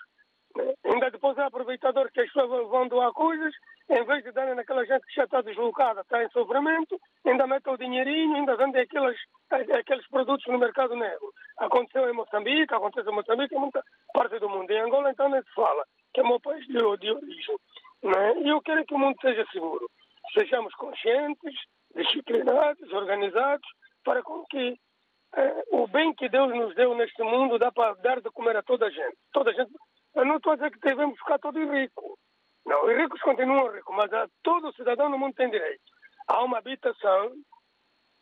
Ainda 0.84 1.12
depois 1.12 1.38
é 1.38 1.43
aproveitador 1.43 2.10
que 2.12 2.22
as 2.22 2.32
pessoas 2.32 2.67
vão 2.69 2.88
doar 2.88 3.12
coisas, 3.12 3.54
em 3.89 4.04
vez 4.04 4.24
de 4.24 4.32
darem 4.32 4.56
naquela 4.56 4.86
gente 4.86 5.06
que 5.06 5.15
já 5.15 5.26
está 5.26 5.41
deslocada, 5.41 6.02
está 6.02 6.24
em 6.24 6.30
sofrimento, 6.32 7.00
ainda 7.26 7.45
metem 7.45 7.74
o 7.74 7.78
dinheirinho, 7.78 8.36
ainda 8.36 8.56
vendem 8.56 8.82
aqueles, 8.82 9.19
aqueles 9.52 10.08
produtos 10.10 10.45
no 10.48 10.58
mercado 10.58 10.95
negro. 10.95 11.32
Aconteceu 11.58 12.10
em 12.10 12.13
Moçambique, 12.13 12.74
acontece 12.74 13.10
em 13.10 13.13
Moçambique, 13.13 13.54
em 13.54 13.60
muita 13.60 13.84
parte 14.13 14.39
do 14.39 14.50
mundo. 14.50 14.72
Em 14.72 14.80
Angola, 14.80 15.12
então, 15.12 15.30
nem 15.30 15.41
se 15.41 15.54
fala, 15.54 15.86
que 16.13 16.22
é 16.22 16.24
o 16.24 16.28
meu 16.28 16.39
país 16.39 16.65
de, 16.65 16.74
de 16.74 17.12
origem. 17.12 17.58
Né? 18.04 18.41
E 18.41 18.50
eu 18.50 18.62
quero 18.62 18.86
que 18.86 18.93
o 18.93 19.00
mundo 19.00 19.17
seja 19.22 19.45
seguro. 19.52 19.89
Sejamos 20.34 20.74
conscientes, 20.76 21.54
disciplinados, 21.95 22.91
organizados, 22.91 23.67
para 24.04 24.24
com 24.24 24.45
que 24.45 24.80
o 25.72 25.88
bem 25.88 26.13
que 26.13 26.30
Deus 26.30 26.54
nos 26.54 26.76
deu 26.76 26.96
neste 26.96 27.22
mundo 27.24 27.60
dá 27.60 27.72
para 27.72 27.94
dar 27.96 28.22
de 28.22 28.30
comer 28.32 28.58
a 28.58 28.63
toda 28.63 28.88
a 28.88 28.89
gente. 28.89 29.18
Toda 29.32 29.52
a 29.52 29.54
gente. 29.54 29.72
Eu 30.15 30.26
não 30.26 30.38
estou 30.38 30.54
a 30.54 30.56
dizer 30.56 30.72
que 30.72 30.80
devemos 30.80 31.18
ficar 31.20 31.39
todos 31.39 31.62
ricos. 31.70 32.18
Não, 32.65 32.86
os 32.86 32.96
ricos 32.96 33.22
continuam 33.22 33.72
ricos, 33.72 33.96
mas 33.96 34.12
a, 34.13 34.28
todo 34.44 34.74
cidadão 34.74 35.10
no 35.10 35.18
mundo 35.18 35.34
tem 35.36 35.50
direito. 35.50 35.82
Há 36.28 36.44
uma 36.44 36.58
habitação, 36.58 37.32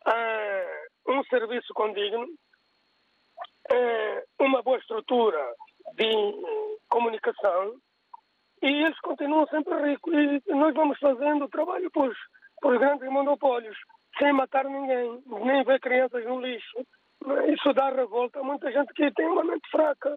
a 0.06 0.64
um 1.08 1.24
serviço 1.24 1.72
condigno, 1.74 2.26
eh, 3.70 4.24
uma 4.38 4.62
boa 4.62 4.78
estrutura 4.78 5.54
de 5.94 6.06
comunicação 6.88 7.74
e 8.62 8.66
eles 8.84 8.98
continuam 9.00 9.46
sempre 9.48 9.90
ricos. 9.90 10.12
E 10.14 10.54
nós 10.54 10.74
vamos 10.74 10.98
fazendo 10.98 11.44
o 11.44 11.48
trabalho 11.48 11.90
por, 11.90 12.14
por 12.60 12.78
grandes 12.78 13.08
monopólios, 13.10 13.76
sem 14.18 14.32
matar 14.32 14.64
ninguém, 14.64 15.22
nem 15.26 15.64
ver 15.64 15.80
crianças 15.80 16.24
no 16.24 16.40
lixo. 16.40 16.86
Isso 17.52 17.72
dá 17.72 17.90
revolta 17.90 18.40
a 18.40 18.44
muita 18.44 18.70
gente 18.70 18.92
que 18.94 19.12
tem 19.12 19.26
uma 19.26 19.44
mente 19.44 19.68
fraca. 19.70 20.14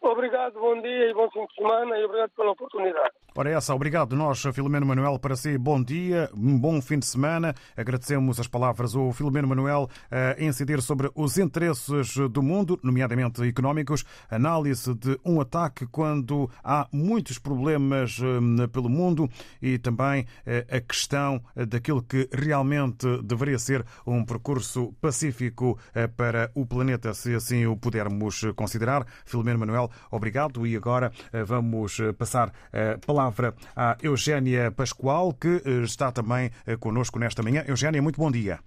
Obrigado, 0.00 0.54
bom 0.54 0.80
dia 0.80 1.10
e 1.10 1.14
bom 1.14 1.28
fim 1.30 1.44
de 1.46 1.54
semana 1.54 1.98
e 1.98 2.04
obrigado 2.04 2.30
pela 2.30 2.52
oportunidade. 2.52 3.10
Ora, 3.38 3.50
essa, 3.50 3.74
obrigado. 3.74 4.16
Nós, 4.16 4.40
Filomeno 4.54 4.86
Manuel, 4.86 5.18
para 5.18 5.36
si, 5.36 5.58
bom 5.58 5.82
dia, 5.82 6.30
um 6.34 6.58
bom 6.58 6.80
fim 6.80 6.98
de 6.98 7.04
semana. 7.04 7.54
Agradecemos 7.76 8.40
as 8.40 8.48
palavras 8.48 8.96
ao 8.96 9.12
Filomeno 9.12 9.46
Manuel 9.46 9.90
a 10.10 10.42
incidir 10.42 10.80
sobre 10.80 11.10
os 11.14 11.36
interesses 11.36 12.16
do 12.30 12.42
mundo, 12.42 12.80
nomeadamente 12.82 13.42
económicos, 13.46 14.04
análise 14.30 14.94
de 14.94 15.20
um 15.22 15.38
ataque 15.38 15.86
quando 15.86 16.48
há 16.64 16.88
muitos 16.90 17.38
problemas 17.38 18.18
hum, 18.20 18.66
pelo 18.72 18.88
mundo 18.88 19.28
e 19.60 19.78
também 19.78 20.26
eh, 20.46 20.64
a 20.70 20.80
questão 20.80 21.42
daquilo 21.54 22.02
que 22.02 22.28
realmente 22.32 23.20
deveria 23.22 23.58
ser 23.58 23.84
um 24.06 24.24
percurso 24.24 24.94
pacífico 24.98 25.78
eh, 25.94 26.06
para 26.06 26.50
o 26.54 26.64
planeta, 26.64 27.12
se 27.12 27.34
assim 27.34 27.66
o 27.66 27.76
pudermos 27.76 28.44
considerar. 28.56 29.06
Filomeno 29.26 29.58
Manuel, 29.58 29.85
obrigado. 30.10 30.66
E 30.66 30.76
agora 30.76 31.10
eh, 31.32 31.42
vamos 31.44 31.98
eh, 32.00 32.12
passar 32.12 32.52
a 32.72 32.98
palavra 33.06 33.54
à 33.74 33.96
Eugénia 34.02 34.70
Pascoal, 34.72 35.32
que 35.34 35.62
eh, 35.64 35.82
está 35.84 36.10
também 36.12 36.50
eh, 36.66 36.76
connosco 36.76 37.18
nesta 37.18 37.42
manhã. 37.42 37.64
Eugénia, 37.66 38.00
muito 38.02 38.20
bom 38.20 38.30
dia. 38.30 38.58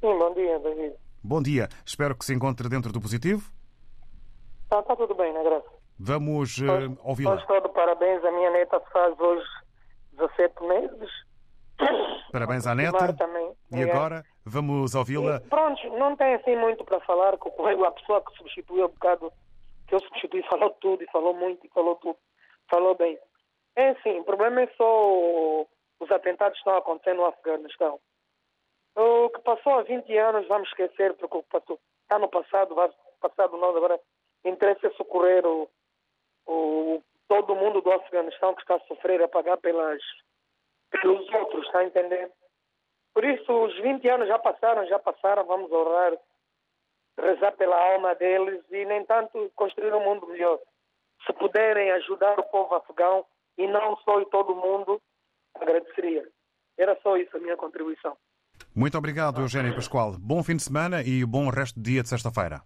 Sim, 0.00 0.16
bom 0.18 0.32
dia, 0.34 0.58
David. 0.60 0.94
Bom 1.22 1.42
dia. 1.42 1.68
Espero 1.84 2.16
que 2.16 2.24
se 2.24 2.32
encontre 2.34 2.68
dentro 2.68 2.92
do 2.92 3.00
positivo. 3.00 3.42
Está 4.64 4.82
tá 4.82 4.94
tudo 4.96 5.14
bem, 5.14 5.32
né, 5.32 5.42
Graça? 5.42 5.66
Vamos 5.98 6.60
eh, 6.60 6.70
Hoje 6.70 6.96
ouvi-la. 7.02 7.34
estou 7.36 7.60
de 7.60 7.68
parabéns. 7.70 8.24
A 8.24 8.30
minha 8.30 8.50
neta 8.50 8.78
faz 8.92 9.18
hoje 9.18 9.44
17 10.12 10.54
meses. 10.66 11.10
Parabéns 12.32 12.66
à 12.66 12.74
neta. 12.74 13.12
Também. 13.14 13.52
E 13.72 13.80
É. 13.82 13.90
agora 13.90 14.24
vamos 14.44 14.94
ouvi-la. 14.94 15.40
Pronto, 15.48 15.80
não 15.98 16.16
tem 16.16 16.34
assim 16.34 16.56
muito 16.56 16.84
para 16.84 17.00
falar, 17.00 17.36
que 17.38 17.48
o 17.48 17.52
colega, 17.52 17.88
a 17.88 17.92
pessoa 17.92 18.20
que 18.22 18.36
substituiu 18.36 18.86
um 18.86 18.88
bocado, 18.88 19.32
que 19.88 19.94
eu 19.94 20.00
substituí, 20.00 20.42
falou 20.48 20.70
tudo, 20.80 21.02
e 21.02 21.10
falou 21.10 21.34
muito, 21.34 21.66
e 21.66 21.70
falou 21.70 21.96
tudo, 21.96 22.18
falou 22.70 22.94
bem. 22.94 23.18
É 23.76 23.90
assim, 23.90 24.18
o 24.18 24.24
problema 24.24 24.62
é 24.62 24.66
só 24.76 25.66
os 26.00 26.10
atentados 26.10 26.54
que 26.54 26.60
estão 26.60 26.76
acontecendo 26.76 27.18
no 27.18 27.26
Afeganistão. 27.26 28.00
O 28.96 29.30
que 29.30 29.40
passou 29.40 29.74
há 29.74 29.82
20 29.82 30.16
anos, 30.16 30.48
vamos 30.48 30.68
esquecer, 30.68 31.14
porque 31.14 31.36
o 31.36 31.42
que 31.42 31.50
passou 31.50 31.78
está 32.02 32.18
no 32.18 32.28
passado, 32.28 32.74
vai 32.74 32.90
passado 33.20 33.56
nós 33.56 33.76
agora, 33.76 34.00
interessa 34.44 34.86
é 34.86 34.90
socorrer 34.90 35.46
o, 35.46 35.68
o, 36.46 37.02
todo 37.28 37.54
mundo 37.54 37.80
do 37.80 37.92
Afeganistão 37.92 38.54
que 38.54 38.62
está 38.62 38.76
a 38.76 38.80
sofrer, 38.80 39.22
a 39.22 39.28
pagar 39.28 39.58
pelas, 39.58 40.00
pelos 40.90 41.28
outros, 41.34 41.66
está 41.66 41.80
a 41.80 41.84
entender? 41.84 42.30
Por 43.14 43.24
isso, 43.24 43.52
os 43.52 43.76
20 43.80 44.08
anos 44.08 44.28
já 44.28 44.38
passaram, 44.38 44.86
já 44.86 44.98
passaram, 44.98 45.44
vamos 45.44 45.70
orar, 45.70 46.16
rezar 47.18 47.52
pela 47.52 47.76
alma 47.92 48.14
deles 48.14 48.62
e, 48.70 48.84
nem 48.84 49.04
tanto, 49.04 49.50
construir 49.54 49.92
um 49.92 50.04
mundo 50.04 50.26
melhor. 50.26 50.58
Se 51.26 51.32
puderem 51.32 51.90
ajudar 51.92 52.38
o 52.38 52.44
povo 52.44 52.74
afegão 52.74 53.24
e 53.56 53.66
não 53.66 53.96
só 53.98 54.20
e 54.20 54.26
todo 54.26 54.54
mundo, 54.54 55.00
agradeceria. 55.54 56.26
Era 56.78 56.96
só 57.02 57.16
isso 57.16 57.36
a 57.36 57.40
minha 57.40 57.56
contribuição. 57.56 58.16
Muito 58.74 58.96
obrigado, 58.96 59.40
Eugénia 59.40 59.74
Pascoal. 59.74 60.12
Bom 60.18 60.42
fim 60.42 60.56
de 60.56 60.62
semana 60.62 61.02
e 61.02 61.24
bom 61.24 61.48
resto 61.48 61.80
de 61.80 61.92
dia 61.92 62.02
de 62.02 62.08
sexta-feira. 62.08 62.62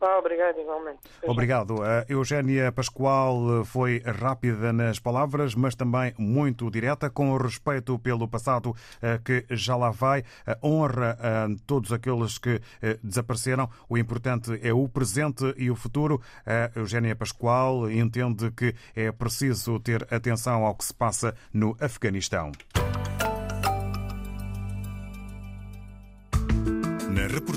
Obrigado, 0.00 0.60
igualmente. 0.60 1.00
Obrigado. 1.24 1.82
A 1.82 2.04
Eugénia 2.08 2.70
Pascoal 2.70 3.64
foi 3.64 4.00
rápida 4.00 4.72
nas 4.72 4.98
palavras, 4.98 5.54
mas 5.54 5.74
também 5.74 6.14
muito 6.16 6.70
direta, 6.70 7.10
com 7.10 7.36
respeito 7.36 7.98
pelo 7.98 8.28
passado 8.28 8.74
eh, 9.02 9.18
que 9.24 9.44
já 9.50 9.76
lá 9.76 9.90
vai. 9.90 10.24
Honra 10.62 11.18
a 11.20 11.48
todos 11.66 11.92
aqueles 11.92 12.38
que 12.38 12.60
eh, 12.80 12.98
desapareceram. 13.02 13.68
O 13.88 13.98
importante 13.98 14.58
é 14.62 14.72
o 14.72 14.88
presente 14.88 15.52
e 15.56 15.70
o 15.70 15.76
futuro. 15.76 16.20
A 16.46 16.78
Eugénia 16.78 17.16
Pascoal 17.16 17.90
entende 17.90 18.50
que 18.52 18.74
é 18.94 19.10
preciso 19.10 19.80
ter 19.80 20.06
atenção 20.12 20.64
ao 20.64 20.74
que 20.74 20.84
se 20.84 20.94
passa 20.94 21.34
no 21.52 21.76
Afeganistão. 21.80 22.52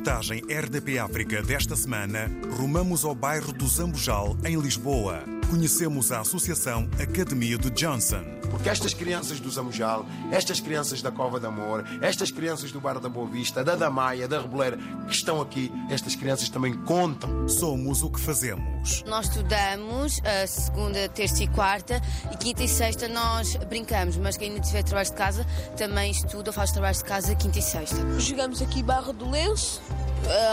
Reportagem 0.01 0.41
RDP 0.49 0.97
África 0.97 1.43
desta 1.43 1.75
semana, 1.75 2.29
rumamos 2.57 3.05
ao 3.05 3.13
bairro 3.13 3.53
do 3.53 3.67
Zambujal, 3.67 4.35
em 4.43 4.59
Lisboa. 4.59 5.40
Conhecemos 5.51 6.13
a 6.13 6.21
Associação 6.21 6.89
Academia 6.97 7.57
de 7.57 7.69
Johnson. 7.71 8.23
Porque 8.49 8.69
estas 8.69 8.93
crianças 8.93 9.37
do 9.37 9.51
Zamujal, 9.51 10.05
estas 10.31 10.61
crianças 10.61 11.01
da 11.01 11.11
Cova 11.11 11.41
de 11.41 11.45
Amor, 11.45 11.83
estas 12.01 12.31
crianças 12.31 12.71
do 12.71 12.79
Bar 12.79 13.01
da 13.01 13.09
Boa 13.09 13.27
Vista, 13.27 13.61
da 13.61 13.75
Damaia, 13.75 14.29
da 14.29 14.39
Reboleira, 14.39 14.77
que 15.05 15.13
estão 15.13 15.41
aqui, 15.41 15.69
estas 15.89 16.15
crianças 16.15 16.47
também 16.47 16.73
contam. 16.85 17.49
Somos 17.49 18.01
o 18.01 18.09
que 18.09 18.21
fazemos. 18.21 19.03
Nós 19.05 19.27
estudamos 19.27 20.21
a 20.23 20.47
segunda, 20.47 21.09
terça 21.09 21.43
e 21.43 21.47
quarta 21.49 22.01
e 22.31 22.37
quinta 22.37 22.63
e 22.63 22.69
sexta 22.69 23.09
nós 23.09 23.57
brincamos, 23.67 24.15
mas 24.15 24.37
quem 24.37 24.51
ainda 24.51 24.61
tiver 24.61 24.83
trabalhos 24.83 25.11
de 25.11 25.17
casa 25.17 25.45
também 25.75 26.11
estuda 26.11 26.49
ou 26.49 26.53
faz 26.53 26.71
trabalhos 26.71 26.99
de 26.99 27.03
casa 27.03 27.35
quinta 27.35 27.59
e 27.59 27.61
sexta. 27.61 27.97
Jogamos 28.17 28.61
aqui 28.61 28.81
Barra 28.81 29.11
do 29.11 29.29
Lenço, 29.29 29.81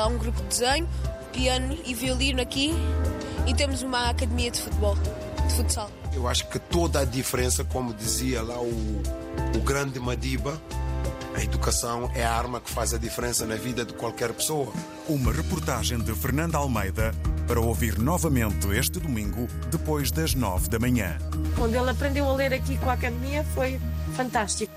há 0.02 0.08
um 0.08 0.18
grupo 0.18 0.42
de 0.42 0.48
desenho, 0.48 0.88
piano 1.32 1.78
e 1.87 1.94
violino 1.94 2.42
aqui 2.42 2.74
e 3.48 3.54
temos 3.54 3.82
uma 3.82 4.11
academia 4.11 4.50
de 4.50 4.61
futebol, 4.61 4.94
de 5.46 5.54
futsal. 5.54 5.90
Eu 6.12 6.28
acho 6.28 6.46
que 6.48 6.58
toda 6.58 7.00
a 7.00 7.04
diferença, 7.04 7.64
como 7.64 7.94
dizia 7.94 8.42
lá 8.42 8.61
o, 8.61 9.02
o 9.56 9.61
grande 9.64 9.98
Madiba, 9.98 10.61
a 11.34 11.42
educação 11.42 12.11
é 12.14 12.24
a 12.24 12.32
arma 12.32 12.61
que 12.61 12.70
faz 12.70 12.92
a 12.92 12.98
diferença 12.98 13.46
na 13.46 13.54
vida 13.54 13.84
de 13.84 13.94
qualquer 13.94 14.32
pessoa. 14.34 14.70
Uma 15.08 15.32
reportagem 15.32 15.98
de 15.98 16.12
Fernanda 16.14 16.58
Almeida 16.58 17.14
para 17.46 17.61
ouvir 17.61 17.98
novamente 17.98 18.68
este 18.76 19.00
domingo, 19.00 19.48
depois 19.70 20.11
das 20.11 20.34
nove 20.34 20.68
da 20.68 20.78
manhã. 20.78 21.16
Quando 21.56 21.74
ele 21.74 21.90
aprendeu 21.90 22.28
a 22.28 22.34
ler 22.34 22.52
aqui 22.52 22.76
com 22.76 22.90
a 22.90 22.92
academia 22.92 23.42
foi 23.54 23.80
fantástico. 24.14 24.72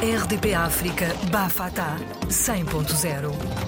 RDP 0.00 0.54
África 0.54 1.14
Bafata 1.30 1.96
100.0 2.28 3.67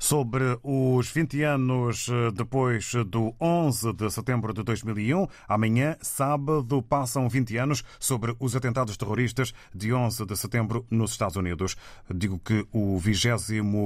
Sobre 0.00 0.58
os 0.62 1.12
20 1.12 1.42
anos 1.42 2.08
eh, 2.08 2.30
depois 2.32 2.92
do 3.06 3.34
11 3.38 3.92
de 3.92 4.10
setembro 4.10 4.54
de 4.54 4.62
2001. 4.62 5.28
Amanhã, 5.46 5.94
sábado, 6.00 6.82
passam 6.82 7.28
20 7.28 7.58
anos 7.58 7.84
sobre 7.98 8.34
os 8.40 8.56
atentados 8.56 8.96
terroristas 8.96 9.52
de 9.74 9.92
11 9.92 10.24
de 10.24 10.36
setembro 10.36 10.86
nos 10.90 11.12
Estados 11.12 11.36
Unidos. 11.36 11.76
Digo 12.12 12.38
que 12.38 12.66
o 12.72 12.98
20 12.98 13.20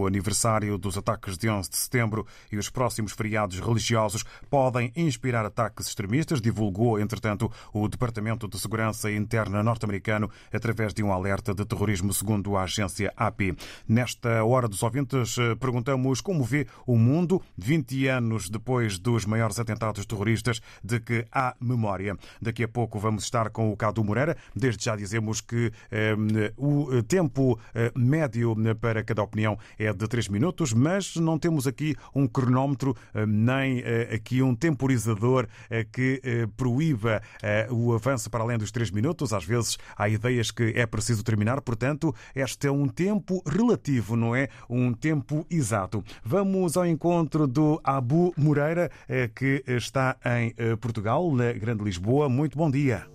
aniversário 0.07 0.79
dos 0.79 0.97
ataques 0.97 1.37
de 1.37 1.49
11 1.49 1.69
de 1.69 1.77
setembro 1.77 2.25
e 2.53 2.57
os 2.57 2.71
próximos 2.71 3.13
feriados 3.13 3.59
religiosos 3.59 4.25
podem 4.49 4.93
inspirar 4.95 5.45
ataques 5.45 5.89
extremistas, 5.89 6.41
divulgou, 6.41 7.01
entretanto, 7.01 7.51
o 7.73 7.89
Departamento 7.89 8.47
de 8.47 8.59
Segurança 8.59 9.11
Interna 9.11 9.65
norte-americano 9.65 10.31
através 10.53 10.95
de 10.95 11.03
um 11.03 11.13
alerta 11.13 11.53
de 11.53 11.65
terrorismo, 11.65 12.13
segundo 12.13 12.57
a 12.57 12.63
agência 12.63 13.13
AP. 13.17 13.57
Nesta 13.89 14.45
hora 14.45 14.69
dos 14.69 14.83
ouvintes, 14.85 15.37
eh, 15.39 15.57
perguntamos 16.05 16.21
como 16.21 16.45
vê 16.45 16.67
o 16.87 16.97
mundo 16.97 17.41
20 17.57 18.09
anos 18.09 18.51
depois 18.51 18.99
dos 18.99 19.25
maiores 19.25 19.59
atentados 19.59 20.05
terroristas 20.05 20.61
de 20.83 21.01
que 21.01 21.25
há 21.33 21.55
memória. 21.61 22.17
Daqui 22.41 22.65
a 22.65 22.69
pouco 22.69 22.99
vamos 22.99 23.25
estar 23.25 23.49
com 23.51 23.73
o 23.73 23.77
Cadu 23.77 24.05
Moreira. 24.05 24.37
Desde 24.55 24.85
já 24.85 24.97
dizemos 24.97 25.41
que 25.41 25.73
eh, 25.91 26.15
o 26.57 27.03
tempo 27.03 27.59
eh, 27.75 27.91
médio 27.97 28.55
para 28.81 29.03
cada 29.03 29.23
opinião 29.23 29.59
é 29.79 29.93
de 29.93 30.07
3 30.07 30.29
minutos, 30.29 30.73
mas 30.73 31.17
não 31.17 31.39
temos 31.39 31.67
aqui 31.67 31.97
um 32.15 32.27
cronómetro 32.27 32.95
eh, 33.15 33.25
nem 33.27 33.81
eh, 33.81 34.15
aqui 34.15 34.43
um 34.43 34.55
temporizador 34.55 35.47
eh, 35.71 35.85
que 35.85 36.21
eh, 36.23 36.47
proíba 36.57 37.23
eh, 37.43 37.67
o 37.71 37.95
avanço 37.95 38.29
para 38.31 38.43
além 38.45 38.59
dos 38.59 38.71
3 38.71 38.91
minutos. 38.91 39.33
Às 39.33 39.45
vezes 39.45 39.79
há 39.97 40.09
ideias 40.09 40.51
que 40.51 40.73
é 40.77 40.87
preciso 40.87 41.23
terminar, 41.23 41.61
portanto, 41.63 42.15
este 42.35 42.67
é 42.67 42.71
um 42.71 42.89
tempo 42.89 43.43
relativo, 43.47 44.17
não 44.17 44.35
é 44.35 44.49
um 44.69 44.93
tempo 44.93 45.47
exato. 45.51 45.94
Vamos 46.25 46.77
ao 46.77 46.87
encontro 46.87 47.47
do 47.47 47.81
Abu 47.85 48.33
Moreira, 48.37 48.91
eh, 49.09 49.29
que 49.35 49.63
está 49.67 50.17
em 50.25 50.55
eh, 50.57 50.75
Portugal, 50.77 51.31
na 51.33 51.53
Grande 51.53 51.85
Lisboa. 51.85 52.29
Muito 52.29 52.57
bom 52.57 52.71
dia. 52.71 53.07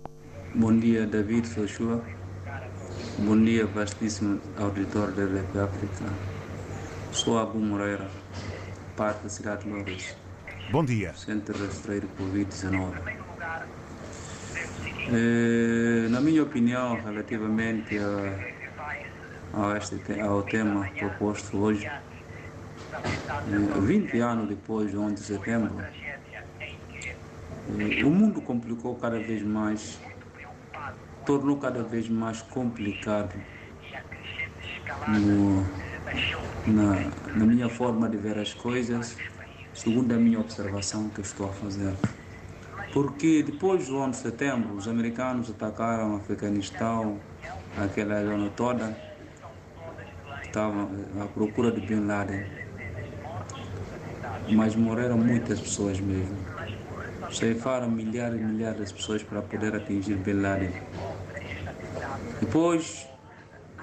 Bom 0.54 0.78
dia, 0.78 1.06
David 1.06 1.46
Sochua. 1.48 2.02
Bom 3.18 3.42
dia, 3.42 3.66
vastíssimo 3.66 4.40
auditor 4.56 5.12
da 5.12 5.22
LP 5.22 5.58
África. 5.58 6.04
Sou 7.12 7.38
Abu 7.38 7.58
Moreira, 7.58 8.08
parte 8.96 9.24
da 9.24 9.28
cidade 9.28 9.64
de 9.64 9.70
Louros. 9.70 10.16
Bom 10.70 10.84
dia. 10.84 11.12
Centro 11.14 11.58
Rastreiro 11.58 12.08
Covid-19. 12.18 13.20
Eh, 15.12 16.08
na 16.08 16.20
minha 16.20 16.42
opinião, 16.42 16.94
relativamente 17.02 17.98
a, 17.98 18.38
a 19.52 19.76
este, 19.76 20.20
ao 20.20 20.42
tema 20.42 20.88
proposto 20.98 21.56
hoje, 21.58 21.90
20 23.80 24.18
anos 24.20 24.48
depois 24.48 24.92
do 24.92 25.00
11 25.00 25.14
de 25.14 25.20
setembro, 25.20 25.76
o 28.04 28.10
mundo 28.10 28.40
complicou 28.40 28.96
cada 28.96 29.18
vez 29.18 29.42
mais, 29.42 29.98
tornou 31.24 31.56
cada 31.58 31.82
vez 31.82 32.08
mais 32.08 32.42
complicado 32.42 33.34
no, 35.08 35.64
na, 36.66 37.10
na 37.34 37.46
minha 37.46 37.68
forma 37.68 38.08
de 38.08 38.16
ver 38.16 38.38
as 38.38 38.52
coisas, 38.52 39.16
segundo 39.74 40.12
a 40.12 40.16
minha 40.16 40.40
observação 40.40 41.08
que 41.08 41.20
estou 41.20 41.48
a 41.48 41.52
fazer. 41.52 41.94
Porque 42.92 43.42
depois 43.44 43.86
do 43.86 43.98
11 43.98 44.10
de 44.10 44.16
setembro, 44.16 44.74
os 44.74 44.88
americanos 44.88 45.48
atacaram 45.48 46.14
o 46.14 46.16
Afeganistão, 46.16 47.20
aquela 47.78 48.24
zona 48.24 48.50
toda, 48.50 48.96
estavam 50.42 50.90
à 51.20 51.26
procura 51.26 51.70
de 51.70 51.80
Bin 51.80 52.06
Laden. 52.06 52.69
Mas 54.52 54.74
morreram 54.74 55.16
muitas 55.16 55.60
pessoas 55.60 56.00
mesmo. 56.00 56.36
Ceifaram 57.32 57.88
milhares 57.88 58.40
e 58.40 58.44
milhares 58.44 58.88
de 58.88 58.94
pessoas 58.94 59.22
para 59.22 59.40
poder 59.40 59.74
atingir 59.74 60.16
Bin 60.16 60.40
Laden. 60.40 60.72
Depois, 62.40 63.06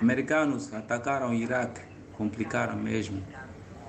americanos 0.02 0.74
atacaram 0.74 1.30
o 1.30 1.34
Iraque, 1.34 1.82
complicaram 2.14 2.76
mesmo. 2.76 3.24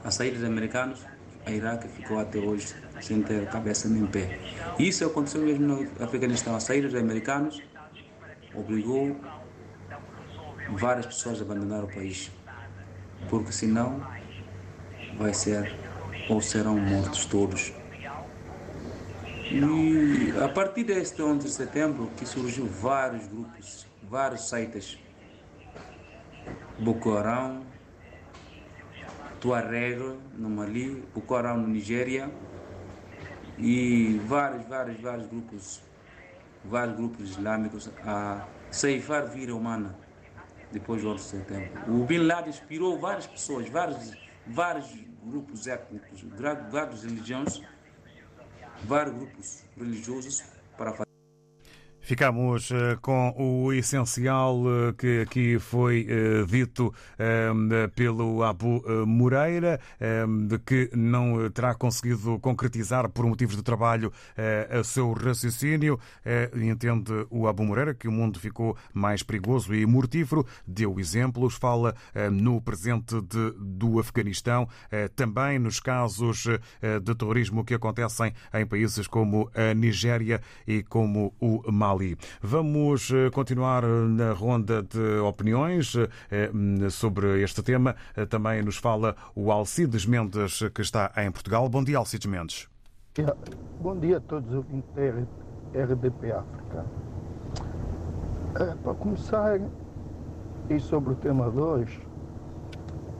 A 0.04 0.10
saída 0.10 0.36
dos 0.36 0.44
americanos, 0.44 1.04
a 1.44 1.50
Iraque 1.50 1.88
ficou 1.88 2.18
até 2.18 2.38
hoje 2.38 2.74
sem 3.00 3.22
ter 3.22 3.48
cabeça 3.48 3.88
nem 3.88 4.06
pé. 4.06 4.38
Isso 4.78 5.04
aconteceu 5.04 5.42
mesmo 5.42 5.66
no 5.66 6.04
Afeganistão. 6.04 6.54
A 6.54 6.60
saída 6.60 6.88
dos 6.88 7.00
americanos 7.00 7.60
obrigou 8.54 9.16
várias 10.70 11.06
pessoas 11.06 11.40
a 11.40 11.44
abandonar 11.44 11.82
o 11.82 11.88
país, 11.88 12.30
porque 13.28 13.50
senão 13.50 14.00
vai 15.16 15.34
ser 15.34 15.87
ou 16.28 16.40
serão 16.40 16.78
mortos 16.78 17.24
todos. 17.24 17.72
E 19.50 20.34
a 20.42 20.48
partir 20.48 20.84
deste 20.84 21.22
11 21.22 21.46
de 21.46 21.50
setembro 21.50 22.10
que 22.16 22.26
surgiu 22.26 22.66
vários 22.66 23.26
grupos, 23.26 23.86
vários 24.02 24.48
sites, 24.48 24.98
Boko 26.78 27.16
Haram, 27.16 27.62
Tuareg 29.40 30.18
no 30.36 30.50
Mali, 30.50 31.02
Boko 31.14 31.34
Haram 31.34 31.58
no 31.58 31.68
Nigéria 31.68 32.30
e 33.56 34.20
vários, 34.26 34.66
vários, 34.66 35.00
vários 35.00 35.26
grupos, 35.28 35.80
vários 36.64 36.96
grupos 36.96 37.30
islâmicos 37.30 37.90
a 38.04 38.46
ceifar 38.70 39.26
vida 39.28 39.54
humana 39.54 39.96
depois 40.70 41.02
do 41.02 41.08
11 41.08 41.22
de 41.22 41.30
setembro. 41.30 41.70
O 41.88 42.04
Bin 42.04 42.18
Laden 42.18 42.50
inspirou 42.50 42.98
várias 42.98 43.26
pessoas, 43.26 43.68
vários, 43.68 44.12
vários 44.48 44.86
grupos 45.24 45.66
étnicos, 45.66 46.22
várias 46.70 47.02
religiões, 47.02 47.62
vários 48.84 49.14
grupos 49.16 49.64
religiosos 49.76 50.42
para 50.76 50.92
fazer. 50.92 51.07
Ficamos 52.08 52.70
com 53.02 53.34
o 53.36 53.70
essencial 53.70 54.62
que 54.96 55.20
aqui 55.20 55.58
foi 55.58 56.06
dito 56.48 56.90
pelo 57.94 58.42
Abu 58.42 58.82
Moreira, 59.06 59.78
de 60.48 60.58
que 60.58 60.88
não 60.96 61.50
terá 61.50 61.74
conseguido 61.74 62.38
concretizar 62.38 63.10
por 63.10 63.26
motivos 63.26 63.56
de 63.56 63.62
trabalho 63.62 64.10
o 64.80 64.84
seu 64.84 65.12
raciocínio. 65.12 66.00
Entende 66.54 67.12
o 67.28 67.46
Abu 67.46 67.62
Moreira 67.62 67.92
que 67.92 68.08
o 68.08 68.12
mundo 68.12 68.40
ficou 68.40 68.74
mais 68.94 69.22
perigoso 69.22 69.74
e 69.74 69.84
mortífero. 69.84 70.46
Deu 70.66 70.98
exemplos, 70.98 71.56
fala 71.56 71.94
no 72.32 72.58
presente 72.58 73.20
de, 73.20 73.52
do 73.58 74.00
Afeganistão, 74.00 74.66
também 75.14 75.58
nos 75.58 75.78
casos 75.78 76.46
de 77.02 77.14
terrorismo 77.14 77.66
que 77.66 77.74
acontecem 77.74 78.32
em 78.54 78.64
países 78.64 79.06
como 79.06 79.50
a 79.54 79.74
Nigéria 79.74 80.40
e 80.66 80.82
como 80.82 81.34
o 81.38 81.70
Mali. 81.70 81.97
Vamos 82.42 83.10
continuar 83.32 83.82
na 83.84 84.32
ronda 84.32 84.82
de 84.82 85.18
opiniões 85.18 85.94
sobre 86.90 87.42
este 87.42 87.62
tema. 87.62 87.96
Também 88.28 88.62
nos 88.62 88.76
fala 88.76 89.16
o 89.34 89.50
Alcides 89.50 90.06
Mendes, 90.06 90.60
que 90.74 90.82
está 90.82 91.12
em 91.16 91.30
Portugal. 91.30 91.68
Bom 91.68 91.82
dia, 91.82 91.98
Alcides 91.98 92.26
Mendes. 92.26 92.68
Bom 93.80 93.98
dia 93.98 94.18
a 94.18 94.20
todos 94.20 94.52
os 94.52 94.64
RDP 95.74 96.32
África. 96.32 96.86
Para 98.82 98.94
começar, 98.94 99.60
e 100.70 100.78
sobre 100.78 101.12
o 101.12 101.16
tema 101.16 101.50
2, 101.50 102.00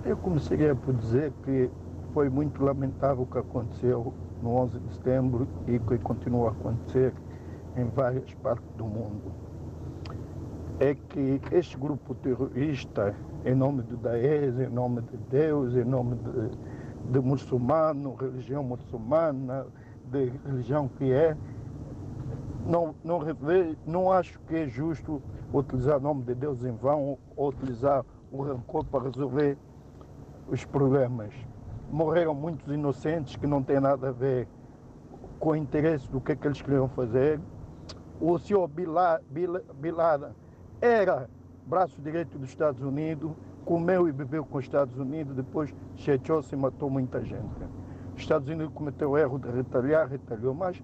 eu 0.05 0.17
começaria 0.17 0.75
por 0.75 0.95
dizer 0.95 1.33
que 1.45 1.71
foi 2.15 2.29
muito 2.29 2.63
lamentável 2.65 3.25
o 3.25 3.27
que 3.27 3.39
aconteceu 3.39 4.15
no 4.43 4.51
11 4.57 4.79
de 4.79 4.95
setembro 4.95 5.49
e 5.67 5.79
que 5.79 5.99
continua 5.99 6.49
a 6.49 6.53
acontecer 6.53 7.13
em 7.81 7.89
várias 7.89 8.33
partes 8.35 8.69
do 8.77 8.85
mundo. 8.85 9.33
É 10.81 10.95
que 10.95 11.41
este 11.53 11.77
grupo 11.77 12.15
terrorista, 12.15 13.15
em 13.45 13.55
nome 13.55 13.83
do 13.83 13.97
Daesh, 13.97 14.59
em 14.59 14.69
nome 14.69 15.03
de 15.03 15.17
Deus, 15.31 15.75
em 15.75 15.85
nome 15.85 16.17
de, 16.17 17.13
de 17.13 17.21
muçulmano, 17.21 18.15
religião 18.15 18.63
muçulmana, 18.63 19.67
de 20.11 20.33
religião 20.47 20.89
que 20.89 21.13
é, 21.13 21.37
não, 22.67 22.95
não, 23.03 23.21
não 23.87 24.13
acho 24.13 24.39
que 24.41 24.55
é 24.55 24.69
justo 24.69 25.23
utilizar 25.53 25.99
o 25.99 26.01
nome 26.01 26.23
de 26.23 26.35
Deus 26.35 26.63
em 26.65 26.73
vão 26.73 27.19
ou 27.37 27.49
utilizar 27.49 28.05
o 28.31 28.43
rancor 28.43 28.85
para 28.85 29.05
resolver 29.05 29.57
os 30.49 30.65
problemas. 30.65 31.33
Morreram 31.91 32.35
muitos 32.35 32.73
inocentes 32.73 33.37
que 33.37 33.47
não 33.47 33.63
têm 33.63 33.81
nada 33.81 34.09
a 34.09 34.13
ver 34.13 34.47
com 35.39 35.51
o 35.51 35.57
interesse 35.57 36.11
do 36.11 36.21
que, 36.21 36.33
é 36.33 36.37
que 36.37 36.47
eles 36.47 36.61
queriam 36.61 36.89
fazer. 36.89 37.41
O 38.21 38.37
senhor 38.37 38.67
Bin 38.67 38.87
Laden 39.93 40.33
era 40.81 41.31
braço 41.67 42.01
direito 42.03 42.37
dos 42.37 42.49
Estados 42.49 42.83
Unidos, 42.83 43.31
comeu 43.65 44.09
e 44.09 44.13
bebeu 44.13 44.45
com 44.45 44.59
os 44.59 44.65
Estados 44.65 44.99
Unidos, 44.99 45.37
depois 45.37 45.73
chechou-se 45.95 46.53
e 46.53 46.59
matou 46.59 46.91
muita 46.91 47.25
gente. 47.25 47.63
Os 48.17 48.23
Estados 48.23 48.49
Unidos 48.49 48.73
cometeu 48.75 49.11
o 49.11 49.19
erro 49.19 49.39
de 49.39 49.49
retaliar, 49.49 50.09
retaliou, 50.09 50.53
mas 50.53 50.83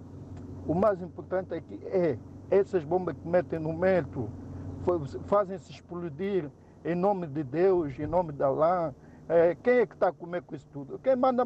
o 0.64 0.75
mais 0.75 1.03
importante 1.03 1.55
é 1.55 1.61
que 1.61 1.75
é 1.87 2.18
essas 2.51 2.85
bombas 2.85 3.16
que 3.16 3.27
metem 3.27 3.59
no 3.59 3.73
metro, 3.73 4.31
fazem-se 5.25 5.73
explodir 5.73 6.49
em 6.85 6.94
nome 6.94 7.27
de 7.27 7.42
Deus, 7.42 7.99
em 7.99 8.07
nome 8.07 8.33
de 8.33 8.44
Allah. 8.44 8.94
É, 9.29 9.57
quem 9.57 9.79
é 9.79 9.87
que 9.87 9.94
está 9.94 10.09
a 10.09 10.12
comer 10.12 10.42
com 10.42 10.55
isso 10.55 10.68
tudo? 10.73 11.01
Quem 11.01 11.16
manda, 11.16 11.44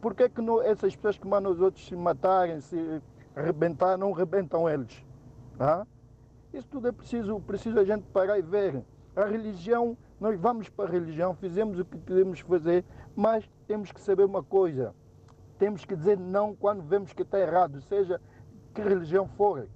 por 0.00 0.14
que, 0.14 0.28
que 0.28 0.40
não, 0.40 0.62
essas 0.62 0.94
pessoas 0.94 1.18
que 1.18 1.26
mandam 1.26 1.50
os 1.50 1.60
outros 1.60 1.84
se 1.84 1.96
matarem, 1.96 2.60
se 2.60 3.02
arrebentar, 3.34 3.96
não 3.96 4.14
arrebentam 4.14 4.68
eles? 4.68 5.04
Ah? 5.58 5.86
Isso 6.52 6.66
tudo 6.68 6.88
é 6.88 6.92
preciso, 6.92 7.40
preciso 7.40 7.78
a 7.78 7.84
gente 7.84 8.04
parar 8.12 8.38
e 8.38 8.42
ver. 8.42 8.82
A 9.16 9.24
religião, 9.24 9.96
nós 10.20 10.38
vamos 10.38 10.68
para 10.68 10.88
a 10.88 10.92
religião, 10.92 11.34
fizemos 11.34 11.78
o 11.78 11.84
que 11.84 11.98
queremos 11.98 12.40
fazer, 12.40 12.84
mas 13.14 13.48
temos 13.66 13.92
que 13.92 14.00
saber 14.00 14.24
uma 14.24 14.42
coisa. 14.42 14.94
Temos 15.58 15.84
que 15.84 15.94
dizer 15.94 16.18
não 16.18 16.54
quando 16.54 16.82
vemos 16.82 17.12
que 17.12 17.22
está 17.22 17.38
errado, 17.38 17.80
seja 17.82 18.20
que 18.72 18.82
religião 18.82 19.28
for. 19.28 19.68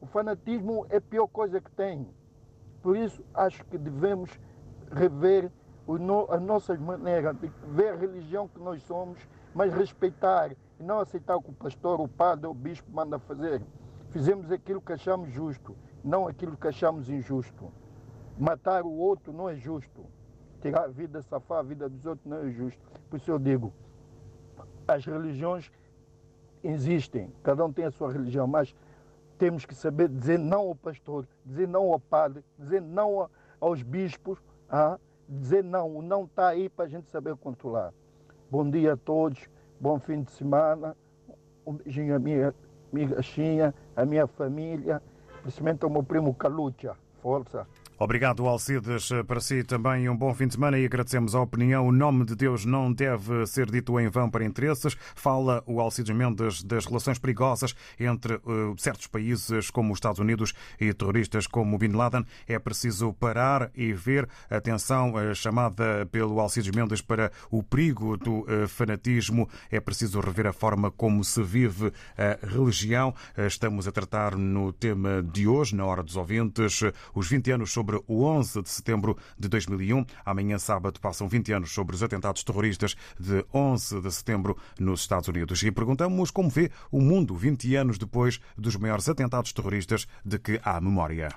O 0.00 0.06
fanatismo 0.06 0.86
é 0.88 0.96
a 0.96 1.00
pior 1.00 1.26
coisa 1.26 1.60
que 1.60 1.70
tem. 1.70 2.08
Por 2.82 2.96
isso, 2.96 3.22
acho 3.34 3.64
que 3.66 3.78
devemos 3.78 4.30
rever 4.90 5.50
as 6.28 6.42
nossas 6.42 6.78
maneiras 6.78 7.36
de 7.36 7.50
ver 7.68 7.92
a 7.92 7.96
religião 7.96 8.48
que 8.48 8.58
nós 8.58 8.82
somos, 8.82 9.18
mas 9.54 9.72
respeitar 9.72 10.52
e 10.52 10.82
não 10.82 11.00
aceitar 11.00 11.36
o 11.36 11.42
que 11.42 11.50
o 11.50 11.54
pastor, 11.54 12.00
o 12.00 12.08
padre 12.08 12.46
o 12.46 12.54
bispo 12.54 12.90
manda 12.90 13.18
fazer. 13.18 13.62
Fizemos 14.12 14.52
aquilo 14.52 14.80
que 14.80 14.92
achamos 14.92 15.30
justo, 15.30 15.74
não 16.04 16.28
aquilo 16.28 16.56
que 16.56 16.68
achamos 16.68 17.08
injusto. 17.08 17.72
Matar 18.38 18.84
o 18.84 18.92
outro 18.92 19.32
não 19.32 19.48
é 19.48 19.56
justo. 19.56 20.04
Tirar 20.60 20.84
a 20.84 20.88
vida, 20.88 21.22
safar 21.22 21.60
a 21.60 21.62
vida 21.62 21.88
dos 21.88 22.04
outros 22.04 22.26
não 22.26 22.38
é 22.38 22.50
justo. 22.50 22.80
Por 23.08 23.16
isso 23.16 23.30
eu 23.30 23.38
digo, 23.38 23.72
as 24.86 25.04
religiões 25.06 25.72
existem, 26.62 27.32
cada 27.42 27.64
um 27.64 27.72
tem 27.72 27.86
a 27.86 27.90
sua 27.90 28.12
religião, 28.12 28.46
mas 28.46 28.74
temos 29.38 29.64
que 29.64 29.74
saber 29.74 30.08
dizer 30.08 30.38
não 30.38 30.68
ao 30.68 30.74
pastor, 30.74 31.26
dizer 31.44 31.66
não 31.66 31.90
ao 31.90 31.98
padre, 31.98 32.44
dizer 32.58 32.82
não 32.82 33.28
aos 33.58 33.82
bispos, 33.82 34.38
ah, 34.68 34.98
dizer 35.26 35.64
não, 35.64 35.96
o 35.96 36.02
não 36.02 36.24
está 36.24 36.48
aí 36.48 36.68
para 36.68 36.84
a 36.84 36.88
gente 36.88 37.08
saber 37.10 37.34
controlar. 37.36 37.92
Bom 38.50 38.68
dia 38.68 38.92
a 38.92 38.96
todos, 38.96 39.48
bom 39.80 39.98
fim 39.98 40.22
de 40.22 40.30
semana, 40.32 40.94
um 41.66 41.74
beijinho 41.74 42.14
à 42.14 42.18
minha 42.18 42.54
amiga 42.92 43.22
Xinha, 43.22 43.74
a 43.96 44.04
minha 44.04 44.26
família, 44.26 45.02
principalmente 45.42 45.84
ao 45.84 45.90
meu 45.90 46.02
primo 46.02 46.34
Calucha. 46.34 46.94
Força! 47.22 47.66
Obrigado, 48.02 48.48
Alcides. 48.48 49.10
Para 49.28 49.38
si 49.38 49.62
também 49.62 50.08
um 50.08 50.16
bom 50.16 50.34
fim 50.34 50.48
de 50.48 50.54
semana 50.54 50.76
e 50.76 50.84
agradecemos 50.84 51.36
a 51.36 51.40
opinião. 51.40 51.86
O 51.86 51.92
nome 51.92 52.24
de 52.24 52.34
Deus 52.34 52.64
não 52.64 52.92
deve 52.92 53.46
ser 53.46 53.70
dito 53.70 53.98
em 54.00 54.08
vão 54.08 54.28
para 54.28 54.44
interesses. 54.44 54.96
Fala 55.14 55.62
o 55.66 55.80
Alcides 55.80 56.12
Mendes 56.12 56.64
das 56.64 56.84
relações 56.84 57.20
perigosas 57.20 57.76
entre 58.00 58.34
uh, 58.34 58.74
certos 58.76 59.06
países 59.06 59.70
como 59.70 59.92
os 59.92 59.98
Estados 59.98 60.18
Unidos 60.18 60.52
e 60.80 60.92
terroristas 60.92 61.46
como 61.46 61.78
Bin 61.78 61.92
Laden. 61.92 62.26
É 62.48 62.58
preciso 62.58 63.12
parar 63.12 63.70
e 63.72 63.92
ver. 63.92 64.28
Atenção 64.50 65.14
uh, 65.14 65.32
chamada 65.32 66.04
pelo 66.10 66.40
Alcides 66.40 66.72
Mendes 66.72 67.00
para 67.00 67.30
o 67.52 67.62
perigo 67.62 68.16
do 68.16 68.44
fanatismo. 68.66 69.48
É 69.70 69.78
preciso 69.78 70.18
rever 70.18 70.48
a 70.48 70.52
forma 70.52 70.90
como 70.90 71.22
se 71.22 71.40
vive 71.40 71.92
a 72.18 72.44
religião. 72.48 73.14
Estamos 73.38 73.86
a 73.86 73.92
tratar 73.92 74.36
no 74.36 74.72
tema 74.72 75.22
de 75.22 75.46
hoje, 75.46 75.76
na 75.76 75.86
Hora 75.86 76.02
dos 76.02 76.16
Ouvintes, 76.16 76.80
os 77.14 77.28
20 77.28 77.52
anos 77.52 77.70
sobre 77.70 77.91
sobre 77.92 78.02
o 78.06 78.24
11 78.24 78.62
de 78.62 78.70
setembro 78.70 79.16
de 79.38 79.48
2001. 79.48 80.06
Amanhã, 80.24 80.58
sábado, 80.58 80.98
passam 81.00 81.28
20 81.28 81.52
anos 81.52 81.72
sobre 81.72 81.94
os 81.94 82.02
atentados 82.02 82.42
terroristas 82.42 82.96
de 83.18 83.44
11 83.52 84.00
de 84.00 84.10
setembro 84.10 84.56
nos 84.78 85.00
Estados 85.02 85.28
Unidos. 85.28 85.62
E 85.62 85.70
perguntamos 85.70 86.30
como 86.30 86.48
vê 86.48 86.70
o 86.90 87.00
mundo 87.00 87.34
20 87.34 87.76
anos 87.76 87.98
depois 87.98 88.40
dos 88.56 88.76
maiores 88.76 89.08
atentados 89.08 89.52
terroristas 89.52 90.06
de 90.24 90.38
que 90.38 90.60
há 90.64 90.80
memória. 90.80 91.28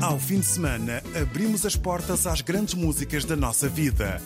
Ao 0.00 0.18
fim 0.18 0.40
de 0.40 0.46
semana, 0.46 1.00
abrimos 1.20 1.64
as 1.64 1.76
portas 1.76 2.26
às 2.26 2.40
grandes 2.40 2.74
músicas 2.74 3.24
da 3.24 3.36
nossa 3.36 3.68
vida. 3.68 4.20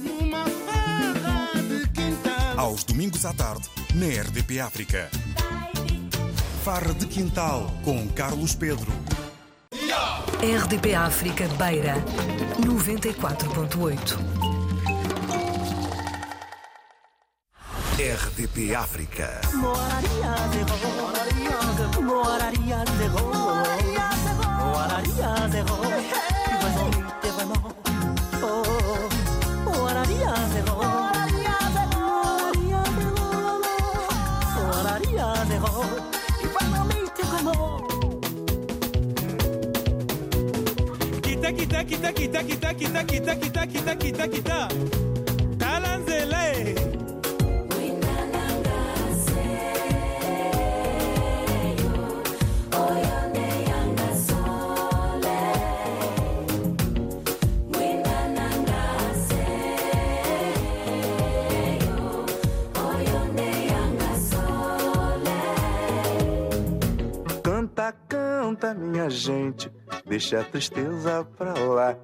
Aos 2.57 2.83
domingos 2.83 3.27
à 3.27 3.35
tarde, 3.35 3.69
na 3.95 4.07
RDP 4.07 4.61
África. 4.61 5.11
Farra 6.67 6.93
de 6.93 7.07
Quintal, 7.07 7.71
com 7.85 8.09
Carlos 8.09 8.57
Pedro. 8.57 8.91
RDP 10.43 10.97
África 10.97 11.47
Beira, 11.57 11.95
94.8. 12.59 14.19
RDP 18.01 18.75
África. 18.75 19.41
kita 25.31 25.96
kita 41.87 42.11
kita 42.11 42.41
kita 42.43 42.71
kita 42.75 43.01
kita 43.07 43.33
kita 43.39 43.63
kita 43.65 43.93
kita 43.95 44.25
kita 44.27 45.06
canta, 68.67 68.75
minha 68.75 69.09
gente, 69.09 69.71
deixa 70.07 70.41
a 70.41 70.45
tristeza 70.45 71.25
pra 71.37 71.53
lá. 71.55 71.97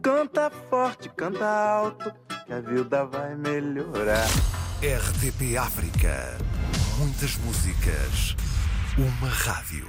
Canta 0.00 0.50
forte, 0.70 1.08
canta 1.10 1.44
alto, 1.44 2.12
que 2.46 2.52
a 2.52 2.60
vida 2.60 3.04
vai 3.06 3.34
melhorar. 3.34 4.26
RDP 4.80 5.56
África. 5.56 6.38
Muitas 6.98 7.36
músicas. 7.38 8.36
Uma 8.96 9.28
rádio. 9.28 9.88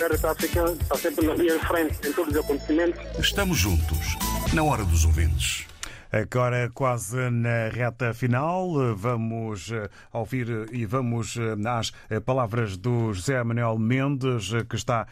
RDP 0.00 0.26
África 0.26 0.64
está 0.80 0.96
sempre 0.96 1.26
na 1.26 1.34
linha 1.34 1.58
de 1.58 1.66
frente 1.66 2.08
em 2.08 2.12
todos 2.12 2.34
os 2.34 2.40
acontecimentos. 2.40 3.18
Estamos 3.18 3.58
juntos, 3.58 4.16
na 4.52 4.62
hora 4.62 4.84
dos 4.84 5.04
ouvintes. 5.04 5.69
Agora, 6.12 6.68
quase 6.74 7.30
na 7.30 7.68
reta 7.68 8.12
final, 8.12 8.96
vamos 8.96 9.70
eh, 9.70 9.88
ouvir 10.12 10.68
e 10.72 10.84
vamos 10.84 11.36
eh, 11.36 11.54
às 11.68 11.92
eh, 12.10 12.18
palavras 12.18 12.76
do 12.76 13.12
José 13.12 13.40
Manuel 13.44 13.78
Mendes, 13.78 14.50
que 14.68 14.74
está 14.74 15.06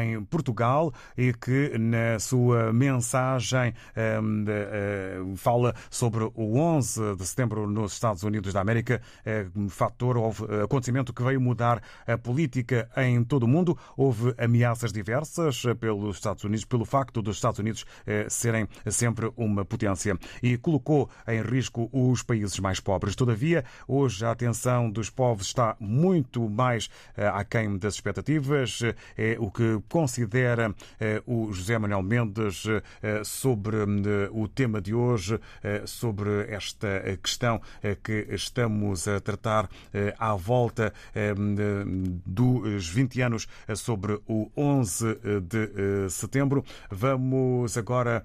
em 0.00 0.24
Portugal 0.24 0.94
e 1.14 1.34
que, 1.34 1.76
na 1.78 2.18
sua 2.18 2.72
mensagem, 2.72 3.74
fala 5.36 5.74
sobre 5.90 6.24
o 6.34 6.56
11 6.56 7.16
de 7.16 7.26
setembro 7.26 7.68
nos 7.68 7.92
Estados 7.92 8.22
Unidos 8.22 8.54
da 8.54 8.60
América, 8.60 9.02
fator, 9.68 10.16
houve 10.16 10.44
acontecimento 10.62 11.12
que 11.12 11.22
veio 11.22 11.40
mudar 11.40 11.82
a 12.06 12.16
política 12.16 12.88
em 12.96 13.22
todo 13.22 13.42
o 13.42 13.48
mundo. 13.48 13.76
Houve 13.96 14.34
ameaças 14.38 14.92
diversas 14.92 15.62
pelos 15.78 16.16
Estados 16.16 16.44
Unidos, 16.44 16.64
pelo 16.64 16.84
facto 16.84 17.20
dos 17.20 17.36
Estados 17.36 17.58
Unidos 17.58 17.84
serem 18.28 18.66
sempre 18.86 19.30
uma 19.36 19.64
potência 19.64 20.18
e 20.42 20.56
colocou 20.56 21.08
em 21.26 21.42
risco 21.42 21.88
os 21.92 22.22
países 22.22 22.58
mais 22.58 22.80
pobres. 22.80 23.14
Todavia, 23.14 23.64
hoje 23.86 24.24
a 24.24 24.30
atenção 24.30 24.90
dos 24.90 25.10
povos 25.10 25.46
está 25.46 25.76
muito 25.78 26.48
mais 26.48 26.90
eh, 27.16 27.26
aquém 27.26 27.76
das 27.78 27.94
expectativas. 27.94 28.80
É 29.16 29.36
o 29.38 29.50
que 29.50 29.80
considera 29.88 30.74
eh, 30.98 31.22
o 31.26 31.52
José 31.52 31.78
Manuel 31.78 32.02
Mendes 32.02 32.64
eh, 32.66 33.22
sobre 33.24 33.76
o 34.32 34.48
tema 34.48 34.80
de 34.80 34.94
hoje, 34.94 35.40
sobre 35.86 36.46
esta 36.48 37.02
questão 37.22 37.60
que 38.02 38.26
estamos 38.30 39.06
a 39.08 39.20
tratar 39.20 39.68
à 40.18 40.34
volta 40.34 40.92
dos 42.26 42.88
20 42.88 43.20
anos 43.22 43.48
sobre 43.74 44.20
o 44.26 44.50
11 44.56 45.18
de 45.42 46.10
setembro. 46.10 46.64
Vamos 46.90 47.76
agora 47.76 48.22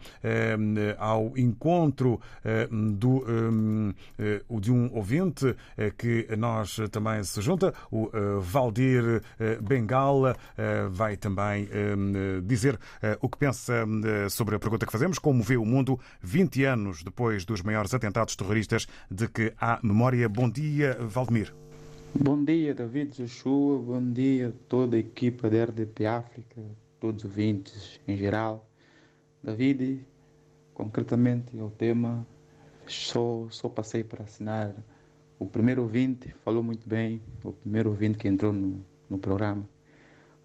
ao 0.97 1.38
encontro 1.38 1.95
do, 2.04 2.22
de 4.62 4.72
um 4.72 4.93
ouvinte 4.93 5.56
que 5.98 6.28
nós 6.38 6.78
também 6.91 7.24
se 7.24 7.41
junta, 7.41 7.74
o 7.91 8.10
Valdir 8.41 9.22
Bengala, 9.62 10.36
vai 10.89 11.16
também 11.18 11.68
dizer 12.43 12.80
o 13.22 13.30
que 13.30 13.38
pensa 13.38 13.86
sobre 14.30 14.56
a 14.56 14.60
pergunta 14.60 14.86
que 14.86 14.91
fazemos, 14.91 15.20
como 15.20 15.43
vê 15.43 15.58
o 15.58 15.66
mundo 15.66 16.00
20 16.22 16.64
anos 16.66 17.04
depois 17.04 17.46
dos 17.46 17.62
maiores 17.62 17.93
atentados 17.93 18.36
terroristas 18.36 18.88
de 19.10 19.28
que 19.28 19.54
há 19.60 19.80
memória. 19.84 20.28
Bom 20.28 20.50
dia, 20.50 20.98
Valdemir. 21.02 21.54
Bom 22.14 22.43
dia, 22.43 22.74
David 22.74 23.12
Joshua. 23.18 23.78
Bom 23.78 24.12
dia, 24.12 24.54
toda 24.70 24.96
a 24.96 25.00
equipa 25.00 25.50
da 25.50 25.66
RDP 25.66 26.06
África, 26.06 26.62
todos 27.00 27.24
os 27.24 27.30
ouvintes 27.30 28.00
em 28.08 28.16
geral. 28.16 28.70
David, 29.43 30.06
concretamente 30.76 31.58
o 31.58 31.72
tema, 31.72 32.28
só, 32.86 33.48
só 33.50 33.68
passei 33.68 34.04
para 34.04 34.24
assinar. 34.24 34.76
O 35.40 35.48
primeiro 35.48 35.82
ouvinte 35.82 36.30
falou 36.44 36.62
muito 36.62 36.88
bem, 36.88 37.20
o 37.44 37.52
primeiro 37.52 37.90
ouvinte 37.90 38.20
que 38.20 38.28
entrou 38.28 38.54
no, 38.54 38.86
no 39.10 39.18
programa 39.18 39.68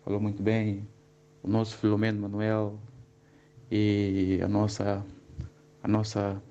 falou 0.05 0.21
muito 0.21 0.43
bem, 0.43 0.89
o 1.43 1.49
nosso 1.49 1.77
Filomeno 1.77 2.23
Manuel 2.23 2.79
e 3.71 4.41
a 4.43 4.49
nossa, 4.49 5.05
a 5.83 5.89
nossa, 5.89 6.43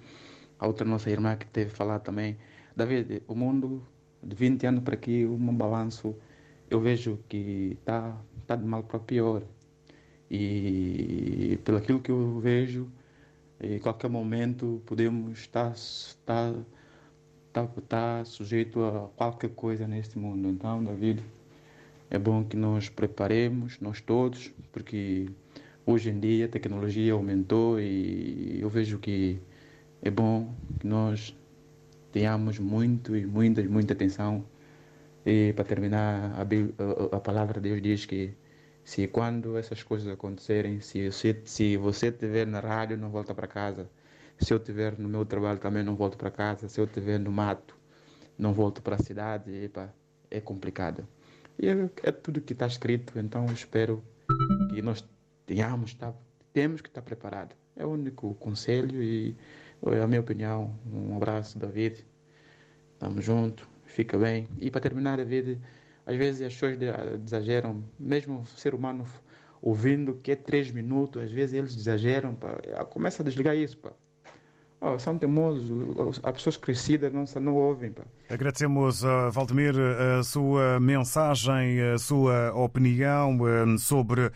a 0.58 0.68
outra 0.68 0.88
nossa 0.88 1.10
irmã 1.10 1.36
que 1.36 1.46
teve 1.48 1.70
falar 1.70 2.00
também. 2.00 2.38
David, 2.76 3.24
o 3.28 3.36
mundo 3.36 3.84
de 4.24 4.36
20 4.36 4.66
anos 4.68 4.84
para 4.84 4.94
aqui, 4.94 5.26
um 5.26 5.54
balanço, 5.54 6.16
eu 6.70 6.80
vejo 6.80 7.20
que 7.28 7.78
está 7.80 8.16
tá 8.46 8.56
de 8.56 8.66
mal 8.66 8.84
para 8.84 9.00
pior. 9.00 9.44
E 10.30 11.60
pelo 11.66 11.80
aquilo 11.80 12.00
que 12.00 12.12
eu 12.12 12.40
vejo, 12.40 12.88
em 13.62 13.80
qualquer 13.80 14.10
momento 14.10 14.82
podemos 14.86 15.39
estar, 15.39 15.72
estar, 15.74 16.53
estar, 17.47 17.70
estar 17.78 18.26
sujeito 18.26 18.84
a 18.84 19.10
qualquer 19.16 19.49
coisa 19.49 19.88
neste 19.88 20.18
mundo. 20.18 20.47
Então, 20.47 20.84
David, 20.84 21.24
é 22.10 22.18
bom 22.18 22.43
que 22.43 22.55
nós 22.55 22.89
preparemos, 22.89 23.80
nós 23.80 24.01
todos, 24.01 24.51
porque 24.72 25.30
hoje 25.86 26.10
em 26.10 26.20
dia 26.20 26.45
a 26.45 26.47
tecnologia 26.47 27.14
aumentou 27.14 27.80
e 27.80 28.60
eu 28.62 28.70
vejo 28.70 28.97
que 28.99 29.39
é 30.01 30.10
bom 30.10 30.53
que 30.80 30.88
nós 30.88 31.36
tenhamos 32.12 32.60
muito 32.60 33.16
e 33.16 33.26
muita, 33.26 33.62
muita 33.64 33.93
atenção. 33.93 34.45
E 35.26 35.53
para 35.53 35.66
terminar, 35.66 36.34
a, 36.34 37.16
a 37.18 37.20
palavra 37.20 37.60
de 37.60 37.70
Deus 37.70 37.82
diz 37.82 38.05
que 38.05 38.34
se 38.84 39.08
quando 39.08 39.58
essas 39.58 39.84
coisas 39.84 40.08
acontecerem, 40.08 40.80
se 40.82 41.10
você, 41.10 41.42
se 41.46 41.78
você 41.78 42.08
estiver 42.08 42.48
na 42.48 42.60
rádio, 42.60 42.98
não 42.98 43.10
volta 43.10 43.34
para 43.36 43.48
casa. 43.48 43.90
Se 44.40 44.54
eu 44.54 44.58
estiver 44.58 44.98
no 44.98 45.10
meu 45.10 45.26
trabalho, 45.26 45.60
também 45.60 45.84
não 45.84 45.96
volto 45.96 46.18
para 46.18 46.32
casa. 46.32 46.68
Se 46.70 46.80
eu 46.80 46.86
estiver 46.86 47.20
no 47.20 47.32
mato, 47.32 47.78
não 48.38 48.54
volto 48.54 48.82
para 48.82 48.96
a 48.96 49.00
cidade. 49.00 49.52
Epa, 49.52 49.94
é 50.32 50.40
complicado. 50.40 51.08
E 51.58 51.68
é, 51.68 51.90
é 52.04 52.12
tudo 52.12 52.40
que 52.40 52.54
está 52.54 52.66
escrito, 52.66 53.20
então 53.20 53.46
espero 53.48 54.02
que 54.70 54.82
nós 54.82 55.04
tenhamos, 55.46 55.94
tá, 55.94 56.14
temos 56.54 56.82
que 56.82 56.88
estar 56.88 57.02
preparados. 57.02 57.58
É 57.76 57.86
o 57.86 57.90
único 57.90 58.34
conselho 58.36 59.04
e 59.04 59.36
é 59.88 60.02
a 60.02 60.08
minha 60.08 60.22
opinião. 60.22 60.74
Um 60.86 61.18
abraço, 61.18 61.60
David. 61.60 62.06
Estamos 62.94 63.26
juntos, 63.26 63.68
fica 63.86 64.18
bem. 64.18 64.48
E 64.60 64.72
para 64.72 64.82
terminar, 64.82 65.18
David, 65.18 65.60
às 66.10 66.16
vezes 66.18 66.41
as 66.41 66.53
pessoas 66.53 66.78
exageram, 67.26 67.84
mesmo 67.99 68.41
o 68.41 68.45
ser 68.45 68.74
humano 68.74 69.05
ouvindo 69.62 70.16
que 70.16 70.32
é 70.32 70.36
três 70.36 70.72
minutos, 70.72 71.22
às 71.22 71.32
vezes 71.32 71.53
eles 71.53 71.76
exageram, 71.76 72.34
pá. 72.36 72.60
começa 72.86 73.22
a 73.22 73.26
desligar 73.26 73.55
isso. 73.55 73.78
Pá. 73.78 73.93
Oh, 74.82 74.98
são 74.98 75.18
teimosos, 75.18 75.70
as 76.24 76.34
pessoas 76.36 76.56
crescidas 76.56 77.12
não, 77.12 77.26
não 77.42 77.54
ouvem. 77.54 77.92
Pá. 77.92 78.04
Agradecemos, 78.30 79.04
uh, 79.04 79.30
Valdemir, 79.30 79.74
a 80.20 80.24
sua 80.24 80.80
mensagem, 80.80 81.82
a 81.82 81.98
sua 81.98 82.54
opinião 82.54 83.38
uh, 83.42 83.78
sobre 83.78 84.28
uh, 84.28 84.32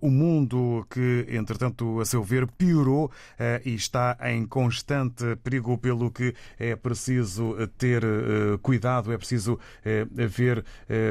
o 0.00 0.08
mundo 0.08 0.86
que, 0.88 1.26
entretanto, 1.30 1.98
a 1.98 2.04
seu 2.04 2.22
ver, 2.22 2.46
piorou 2.46 3.10
e 3.64 3.74
está 3.74 4.16
em 4.22 4.46
constante 4.46 5.34
perigo, 5.42 5.76
pelo 5.78 6.10
que 6.10 6.34
é 6.58 6.76
preciso 6.76 7.56
ter 7.78 8.02
cuidado, 8.62 9.12
é 9.12 9.18
preciso 9.18 9.58
haver 10.18 10.64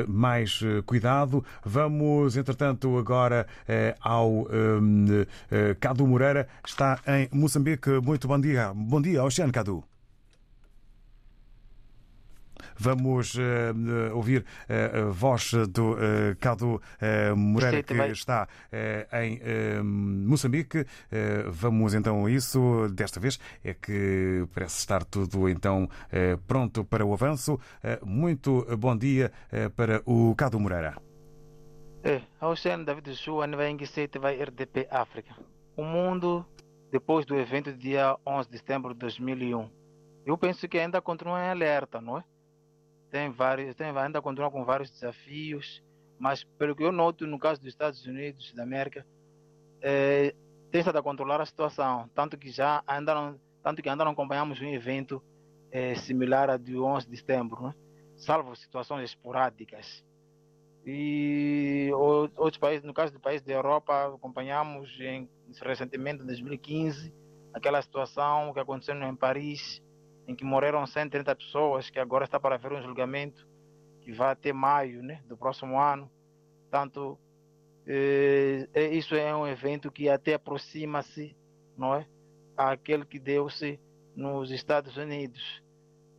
mais 0.07 0.61
cuidado. 0.85 1.43
Vamos, 1.63 2.37
entretanto, 2.37 2.97
agora 2.97 3.47
ao 3.99 4.47
Cadu 5.79 6.07
Moreira, 6.07 6.47
está 6.65 6.99
em 7.07 7.29
Moçambique. 7.37 7.89
Muito 8.01 8.27
bom 8.27 8.39
dia. 8.45 8.71
Bom 8.75 9.01
dia, 9.01 9.23
Oceano 9.23 9.51
Cadu. 9.51 9.83
Vamos 12.77 13.35
uh, 13.35 14.13
ouvir 14.13 14.41
uh, 14.69 15.07
a 15.07 15.11
voz 15.11 15.51
do 15.69 15.93
uh, 15.93 15.97
Cadu 16.39 16.79
Moreira, 17.35 17.81
que 17.81 17.93
está 18.11 18.47
em 19.13 19.39
Moçambique. 19.83 20.85
Vamos 21.47 21.93
então 21.93 22.25
a 22.25 22.29
isso. 22.29 22.87
Desta 22.93 23.19
vez 23.19 23.39
é 23.63 23.73
que 23.73 24.45
parece 24.53 24.79
estar 24.79 25.03
tudo 25.05 25.49
então 25.49 25.89
pronto 26.47 26.83
para 26.83 27.05
o 27.05 27.13
avanço. 27.13 27.59
Muito 28.03 28.65
bom 28.77 28.95
dia 28.95 29.31
para 29.75 30.01
o 30.05 30.35
Cadu 30.35 30.59
Moreira. 30.59 30.95
Oceano 32.41 32.85
David 32.85 33.09
em 33.67 33.77
vai 34.19 34.35
RDP 34.41 34.87
África. 34.91 35.33
O 35.77 35.83
mundo, 35.83 36.45
depois 36.95 37.25
do 37.25 37.35
evento 37.35 37.73
dia 37.73 38.15
11 38.25 38.49
de 38.49 38.57
setembro 38.57 38.93
de 38.93 38.99
2001, 39.01 39.69
eu 40.25 40.37
penso 40.37 40.65
que 40.65 40.79
ainda 40.79 41.01
continua 41.01 41.41
em 41.41 41.49
alerta, 41.49 41.99
não 41.99 42.19
é? 42.19 42.23
tem 43.11 43.29
vários, 43.29 43.75
tem, 43.75 43.87
ainda 43.87 44.21
continua 44.21 44.49
com 44.49 44.63
vários 44.63 44.89
desafios, 44.89 45.83
mas 46.17 46.45
pelo 46.57 46.73
que 46.73 46.83
eu 46.83 46.93
noto 46.93 47.27
no 47.27 47.37
caso 47.37 47.59
dos 47.59 47.67
Estados 47.67 48.05
Unidos 48.05 48.53
da 48.53 48.63
América, 48.63 49.05
é, 49.81 50.33
tem 50.71 50.79
estado 50.79 50.97
a 50.97 51.03
controlar 51.03 51.41
a 51.41 51.45
situação, 51.45 52.09
tanto 52.15 52.37
que 52.37 52.49
já 52.49 52.81
ainda 52.87 53.13
não, 53.13 53.37
tanto 53.61 53.81
que 53.81 53.89
ainda 53.89 54.05
não 54.05 54.13
acompanhamos 54.13 54.61
um 54.61 54.73
evento 54.73 55.21
é, 55.73 55.95
similar 55.95 56.49
ao 56.49 56.57
do 56.57 56.85
11 56.85 57.09
de 57.09 57.17
setembro, 57.17 57.61
né? 57.61 57.73
salvo 58.15 58.55
situações 58.55 59.03
esporádicas. 59.09 60.01
E 60.85 61.89
outros 61.93 62.57
países, 62.57 62.83
no 62.85 62.93
caso 62.93 63.11
do 63.11 63.19
país 63.19 63.41
da 63.41 63.51
Europa, 63.51 64.13
acompanhamos 64.15 64.89
em, 64.99 65.27
recentemente, 65.63 66.21
em 66.21 66.25
2015, 66.27 67.11
aquela 67.53 67.81
situação 67.81 68.53
que 68.53 68.59
aconteceu 68.59 68.95
em 68.95 69.15
Paris, 69.15 69.81
em 70.27 70.35
que 70.35 70.45
morreram 70.45 70.85
130 70.85 71.35
pessoas, 71.35 71.89
que 71.89 71.99
agora 71.99 72.25
está 72.25 72.39
para 72.39 72.57
ver 72.57 72.71
um 72.73 72.81
julgamento 72.83 73.47
que 74.01 74.11
vai 74.11 74.31
até 74.31 74.53
maio 74.53 75.01
né, 75.01 75.23
do 75.27 75.35
próximo 75.35 75.79
ano. 75.79 76.09
Portanto, 76.61 77.17
é, 77.87 78.67
é, 78.73 78.87
isso 78.89 79.15
é 79.15 79.35
um 79.35 79.47
evento 79.47 79.91
que 79.91 80.09
até 80.09 80.33
aproxima-se 80.33 81.35
não 81.77 81.95
é, 81.95 82.07
àquele 82.57 83.05
que 83.05 83.19
deu-se 83.19 83.79
nos 84.15 84.51
Estados 84.51 84.97
Unidos. 84.97 85.63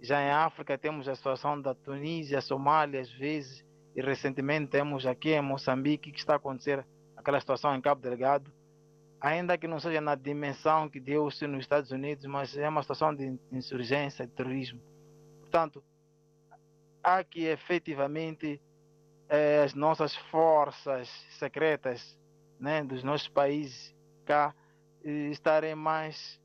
Já 0.01 0.23
em 0.23 0.31
África 0.31 0.79
temos 0.79 1.09
a 1.09 1.15
situação 1.15 1.61
da 1.61 1.75
Tunísia, 1.75 2.41
Somália, 2.41 3.01
às 3.01 3.11
vezes, 3.13 3.66
e 3.97 4.03
recentemente 4.03 4.71
temos 4.71 5.07
aqui 5.07 5.31
em 5.31 5.41
Moçambique 5.41 6.13
que 6.13 6.19
está 6.19 6.35
a 6.35 6.37
acontecer 6.37 6.87
aquela 7.17 7.41
situação 7.41 7.75
em 7.75 7.81
Cabo 7.81 8.03
Delgado, 8.03 8.53
ainda 9.19 9.57
que 9.57 9.67
não 9.67 9.81
seja 9.81 10.03
na 10.03 10.15
dimensão 10.15 10.87
que 10.87 11.01
deu-se 11.01 11.47
nos 11.47 11.61
Estados 11.61 11.91
Unidos, 11.91 12.27
mas 12.27 12.55
é 12.59 12.69
uma 12.69 12.83
situação 12.83 13.15
de 13.15 13.41
insurgência, 13.51 14.27
de 14.27 14.33
terrorismo. 14.35 14.83
Portanto, 15.41 15.83
há 17.03 17.25
que 17.25 17.47
efetivamente 17.47 18.61
eh, 19.31 19.63
as 19.65 19.73
nossas 19.73 20.15
forças 20.31 21.09
secretas 21.39 22.19
né, 22.61 22.85
dos 22.85 23.03
nossos 23.03 23.29
países 23.29 23.97
cá 24.27 24.55
eh, 25.03 25.31
estarem 25.31 25.75
mais 25.75 26.39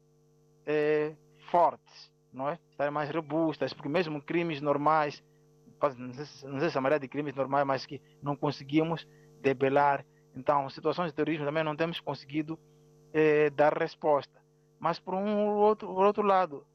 eh, 0.66 1.14
fortes, 1.50 2.10
não 2.32 2.48
é? 2.48 2.58
estarem 2.72 2.94
mais 2.94 3.10
robustas, 3.10 3.74
porque 3.74 3.90
mesmo 3.90 4.22
crimes 4.22 4.62
normais, 4.62 5.22
não 5.98 6.14
sei, 6.14 6.26
se 6.26 6.72
chamaria 6.72 7.00
de 7.00 7.08
crimes 7.08 7.34
normais, 7.34 7.66
mas 7.66 7.86
que 7.86 8.02
não 8.22 8.36
conseguimos 8.36 9.08
debelar 9.42 10.06
então, 10.36 10.70
situações 10.70 11.08
de 11.08 11.16
terrorismo 11.16 11.46
também 11.46 11.64
não 11.64 11.76
temos 11.76 12.00
conseguido 12.00 12.58
eh, 13.14 13.50
dar 13.50 13.78
resposta. 13.78 14.42
Mas, 14.80 15.00
por 15.00 15.14
um 15.14 15.50
outro, 15.50 15.88
por 15.88 16.06
outro 16.06 16.24
lado, 16.24 16.66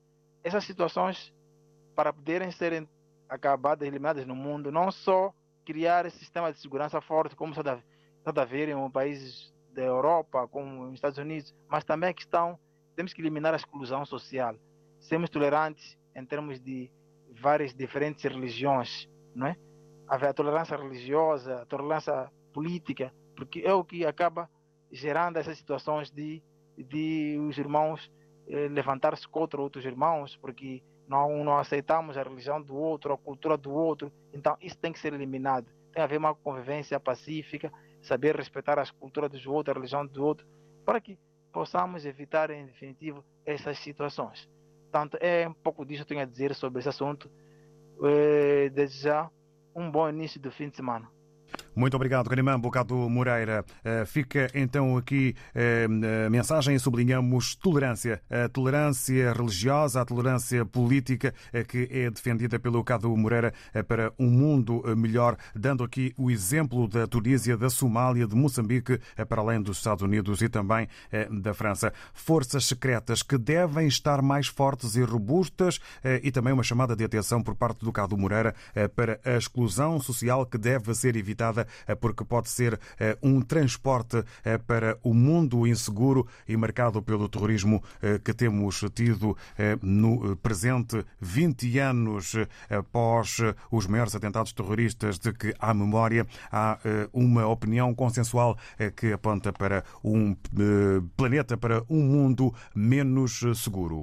essas 0.44 0.64
situações, 0.64 1.34
para 1.94 2.12
poderem 2.12 2.50
serem 2.50 2.88
acabadas, 3.28 3.86
eliminadas 3.86 4.26
no 4.26 4.36
mundo, 4.36 4.70
não 4.70 4.92
só 4.92 5.32
criar 5.64 6.06
esse 6.06 6.18
sistema 6.18 6.52
de 6.52 6.60
segurança 6.60 7.00
forte, 7.00 7.34
como 7.34 7.52
está 7.52 7.80
a 8.24 8.44
ver 8.44 8.68
em 8.68 8.90
países 8.90 9.52
da 9.72 9.82
Europa, 9.82 10.46
como 10.48 10.84
nos 10.84 10.94
Estados 10.94 11.18
Unidos, 11.18 11.54
mas 11.68 11.84
também 11.84 12.10
a 12.10 12.14
questão, 12.14 12.58
temos 12.94 13.12
que 13.12 13.20
eliminar 13.20 13.52
a 13.52 13.56
exclusão 13.56 14.04
social. 14.04 14.54
Sermos 15.00 15.28
tolerantes 15.28 15.98
em 16.14 16.24
termos 16.24 16.60
de 16.60 16.90
várias 17.40 17.74
diferentes 17.74 18.24
religiões, 18.24 19.08
não 19.34 19.46
é? 19.48 19.56
A 20.08 20.32
tolerância 20.32 20.76
religiosa, 20.76 21.62
a 21.62 21.66
tolerância 21.66 22.30
política, 22.52 23.12
porque 23.36 23.60
é 23.60 23.72
o 23.72 23.84
que 23.84 24.06
acaba 24.06 24.48
gerando 24.90 25.36
essas 25.36 25.58
situações 25.58 26.10
de, 26.10 26.42
de 26.76 27.36
os 27.48 27.58
irmãos 27.58 28.10
eh, 28.48 28.68
levantar-se 28.68 29.26
contra 29.28 29.60
outros 29.60 29.84
irmãos, 29.84 30.36
porque 30.36 30.82
não, 31.08 31.44
não 31.44 31.58
aceitamos 31.58 32.16
a 32.16 32.22
religião 32.22 32.62
do 32.62 32.76
outro, 32.76 33.12
a 33.12 33.18
cultura 33.18 33.56
do 33.56 33.72
outro. 33.72 34.12
Então, 34.32 34.56
isso 34.60 34.78
tem 34.78 34.92
que 34.92 34.98
ser 34.98 35.12
eliminado. 35.12 35.66
Tem 35.66 35.94
que 35.94 36.00
haver 36.00 36.18
uma 36.18 36.34
convivência 36.34 36.98
pacífica, 36.98 37.72
saber 38.00 38.36
respeitar 38.36 38.78
as 38.78 38.90
culturas 38.90 39.30
dos 39.30 39.46
outros, 39.46 39.74
a 39.74 39.78
religião 39.78 40.06
do 40.06 40.24
outro, 40.24 40.46
para 40.84 41.00
que 41.00 41.18
possamos 41.52 42.04
evitar, 42.04 42.50
em 42.50 42.66
definitivo, 42.66 43.24
essas 43.44 43.78
situações. 43.78 44.48
Portanto, 44.96 45.18
é 45.20 45.46
um 45.46 45.52
pouco 45.52 45.84
disso 45.84 46.06
que 46.06 46.14
eu 46.14 46.16
tenho 46.16 46.22
a 46.22 46.24
dizer 46.24 46.54
sobre 46.54 46.78
esse 46.80 46.88
assunto. 46.88 47.30
Desde 48.72 49.02
já, 49.02 49.30
um 49.74 49.90
bom 49.90 50.08
início 50.08 50.40
do 50.40 50.50
fim 50.50 50.70
de 50.70 50.76
semana. 50.76 51.06
Muito 51.76 51.94
obrigado, 51.94 52.30
Canimã 52.30 52.58
Bocado 52.58 52.94
Moreira. 52.94 53.62
Eh, 53.84 54.06
fica 54.06 54.50
então 54.54 54.96
aqui 54.96 55.36
eh, 55.54 55.86
a 56.26 56.30
mensagem 56.30 56.78
sublinhamos 56.78 57.54
tolerância. 57.54 58.22
A 58.30 58.48
tolerância 58.48 59.30
religiosa, 59.34 60.00
a 60.00 60.04
tolerância 60.06 60.64
política 60.64 61.34
eh, 61.52 61.62
que 61.64 61.86
é 61.92 62.10
defendida 62.10 62.58
pelo 62.58 62.82
Cado 62.82 63.14
Moreira 63.14 63.52
para 63.86 64.10
um 64.18 64.30
mundo 64.30 64.82
melhor, 64.96 65.36
dando 65.54 65.84
aqui 65.84 66.14
o 66.16 66.30
exemplo 66.30 66.88
da 66.88 67.06
Tunísia, 67.06 67.58
da 67.58 67.68
Somália, 67.68 68.26
de 68.26 68.34
Moçambique, 68.34 68.98
para 69.28 69.42
além 69.42 69.60
dos 69.60 69.76
Estados 69.76 70.02
Unidos 70.02 70.40
e 70.40 70.48
também 70.48 70.88
da 71.30 71.52
França. 71.52 71.92
Forças 72.14 72.64
secretas 72.64 73.22
que 73.22 73.36
devem 73.36 73.86
estar 73.86 74.22
mais 74.22 74.46
fortes 74.46 74.96
e 74.96 75.02
robustas 75.02 75.78
e 76.22 76.30
também 76.30 76.54
uma 76.54 76.62
chamada 76.62 76.96
de 76.96 77.04
atenção 77.04 77.42
por 77.42 77.54
parte 77.54 77.84
do 77.84 77.92
Cado 77.92 78.16
Moreira 78.16 78.54
para 78.94 79.20
a 79.24 79.36
exclusão 79.36 80.00
social 80.00 80.46
que 80.46 80.56
deve 80.56 80.94
ser 80.94 81.16
evitada 81.16 81.65
eh, 81.86 81.94
porque 81.94 82.24
pode 82.24 82.48
ser 82.48 82.78
eh, 82.98 83.16
um 83.22 83.40
transporte 83.40 84.24
eh, 84.44 84.58
para 84.58 84.98
o 85.02 85.14
mundo 85.14 85.66
inseguro 85.66 86.26
e 86.46 86.56
marcado 86.56 87.02
pelo 87.02 87.28
terrorismo 87.28 87.82
que 88.24 88.32
temos 88.32 88.84
tido 88.94 89.36
no 89.82 90.36
presente 90.36 91.04
20 91.20 91.78
anos 91.78 92.34
após 92.70 93.38
os 93.70 93.86
maiores 93.86 94.14
atentados 94.14 94.52
terroristas 94.52 95.18
de 95.18 95.32
que 95.32 95.54
há 95.58 95.74
memória. 95.74 96.26
Há 96.50 96.78
uma 97.12 97.46
opinião 97.46 97.94
consensual 97.94 98.56
que 98.94 99.12
aponta 99.12 99.52
para 99.52 99.84
um 100.04 100.36
planeta, 101.16 101.56
para 101.56 101.82
um 101.88 102.02
mundo 102.02 102.54
menos 102.74 103.42
seguro. 103.54 104.02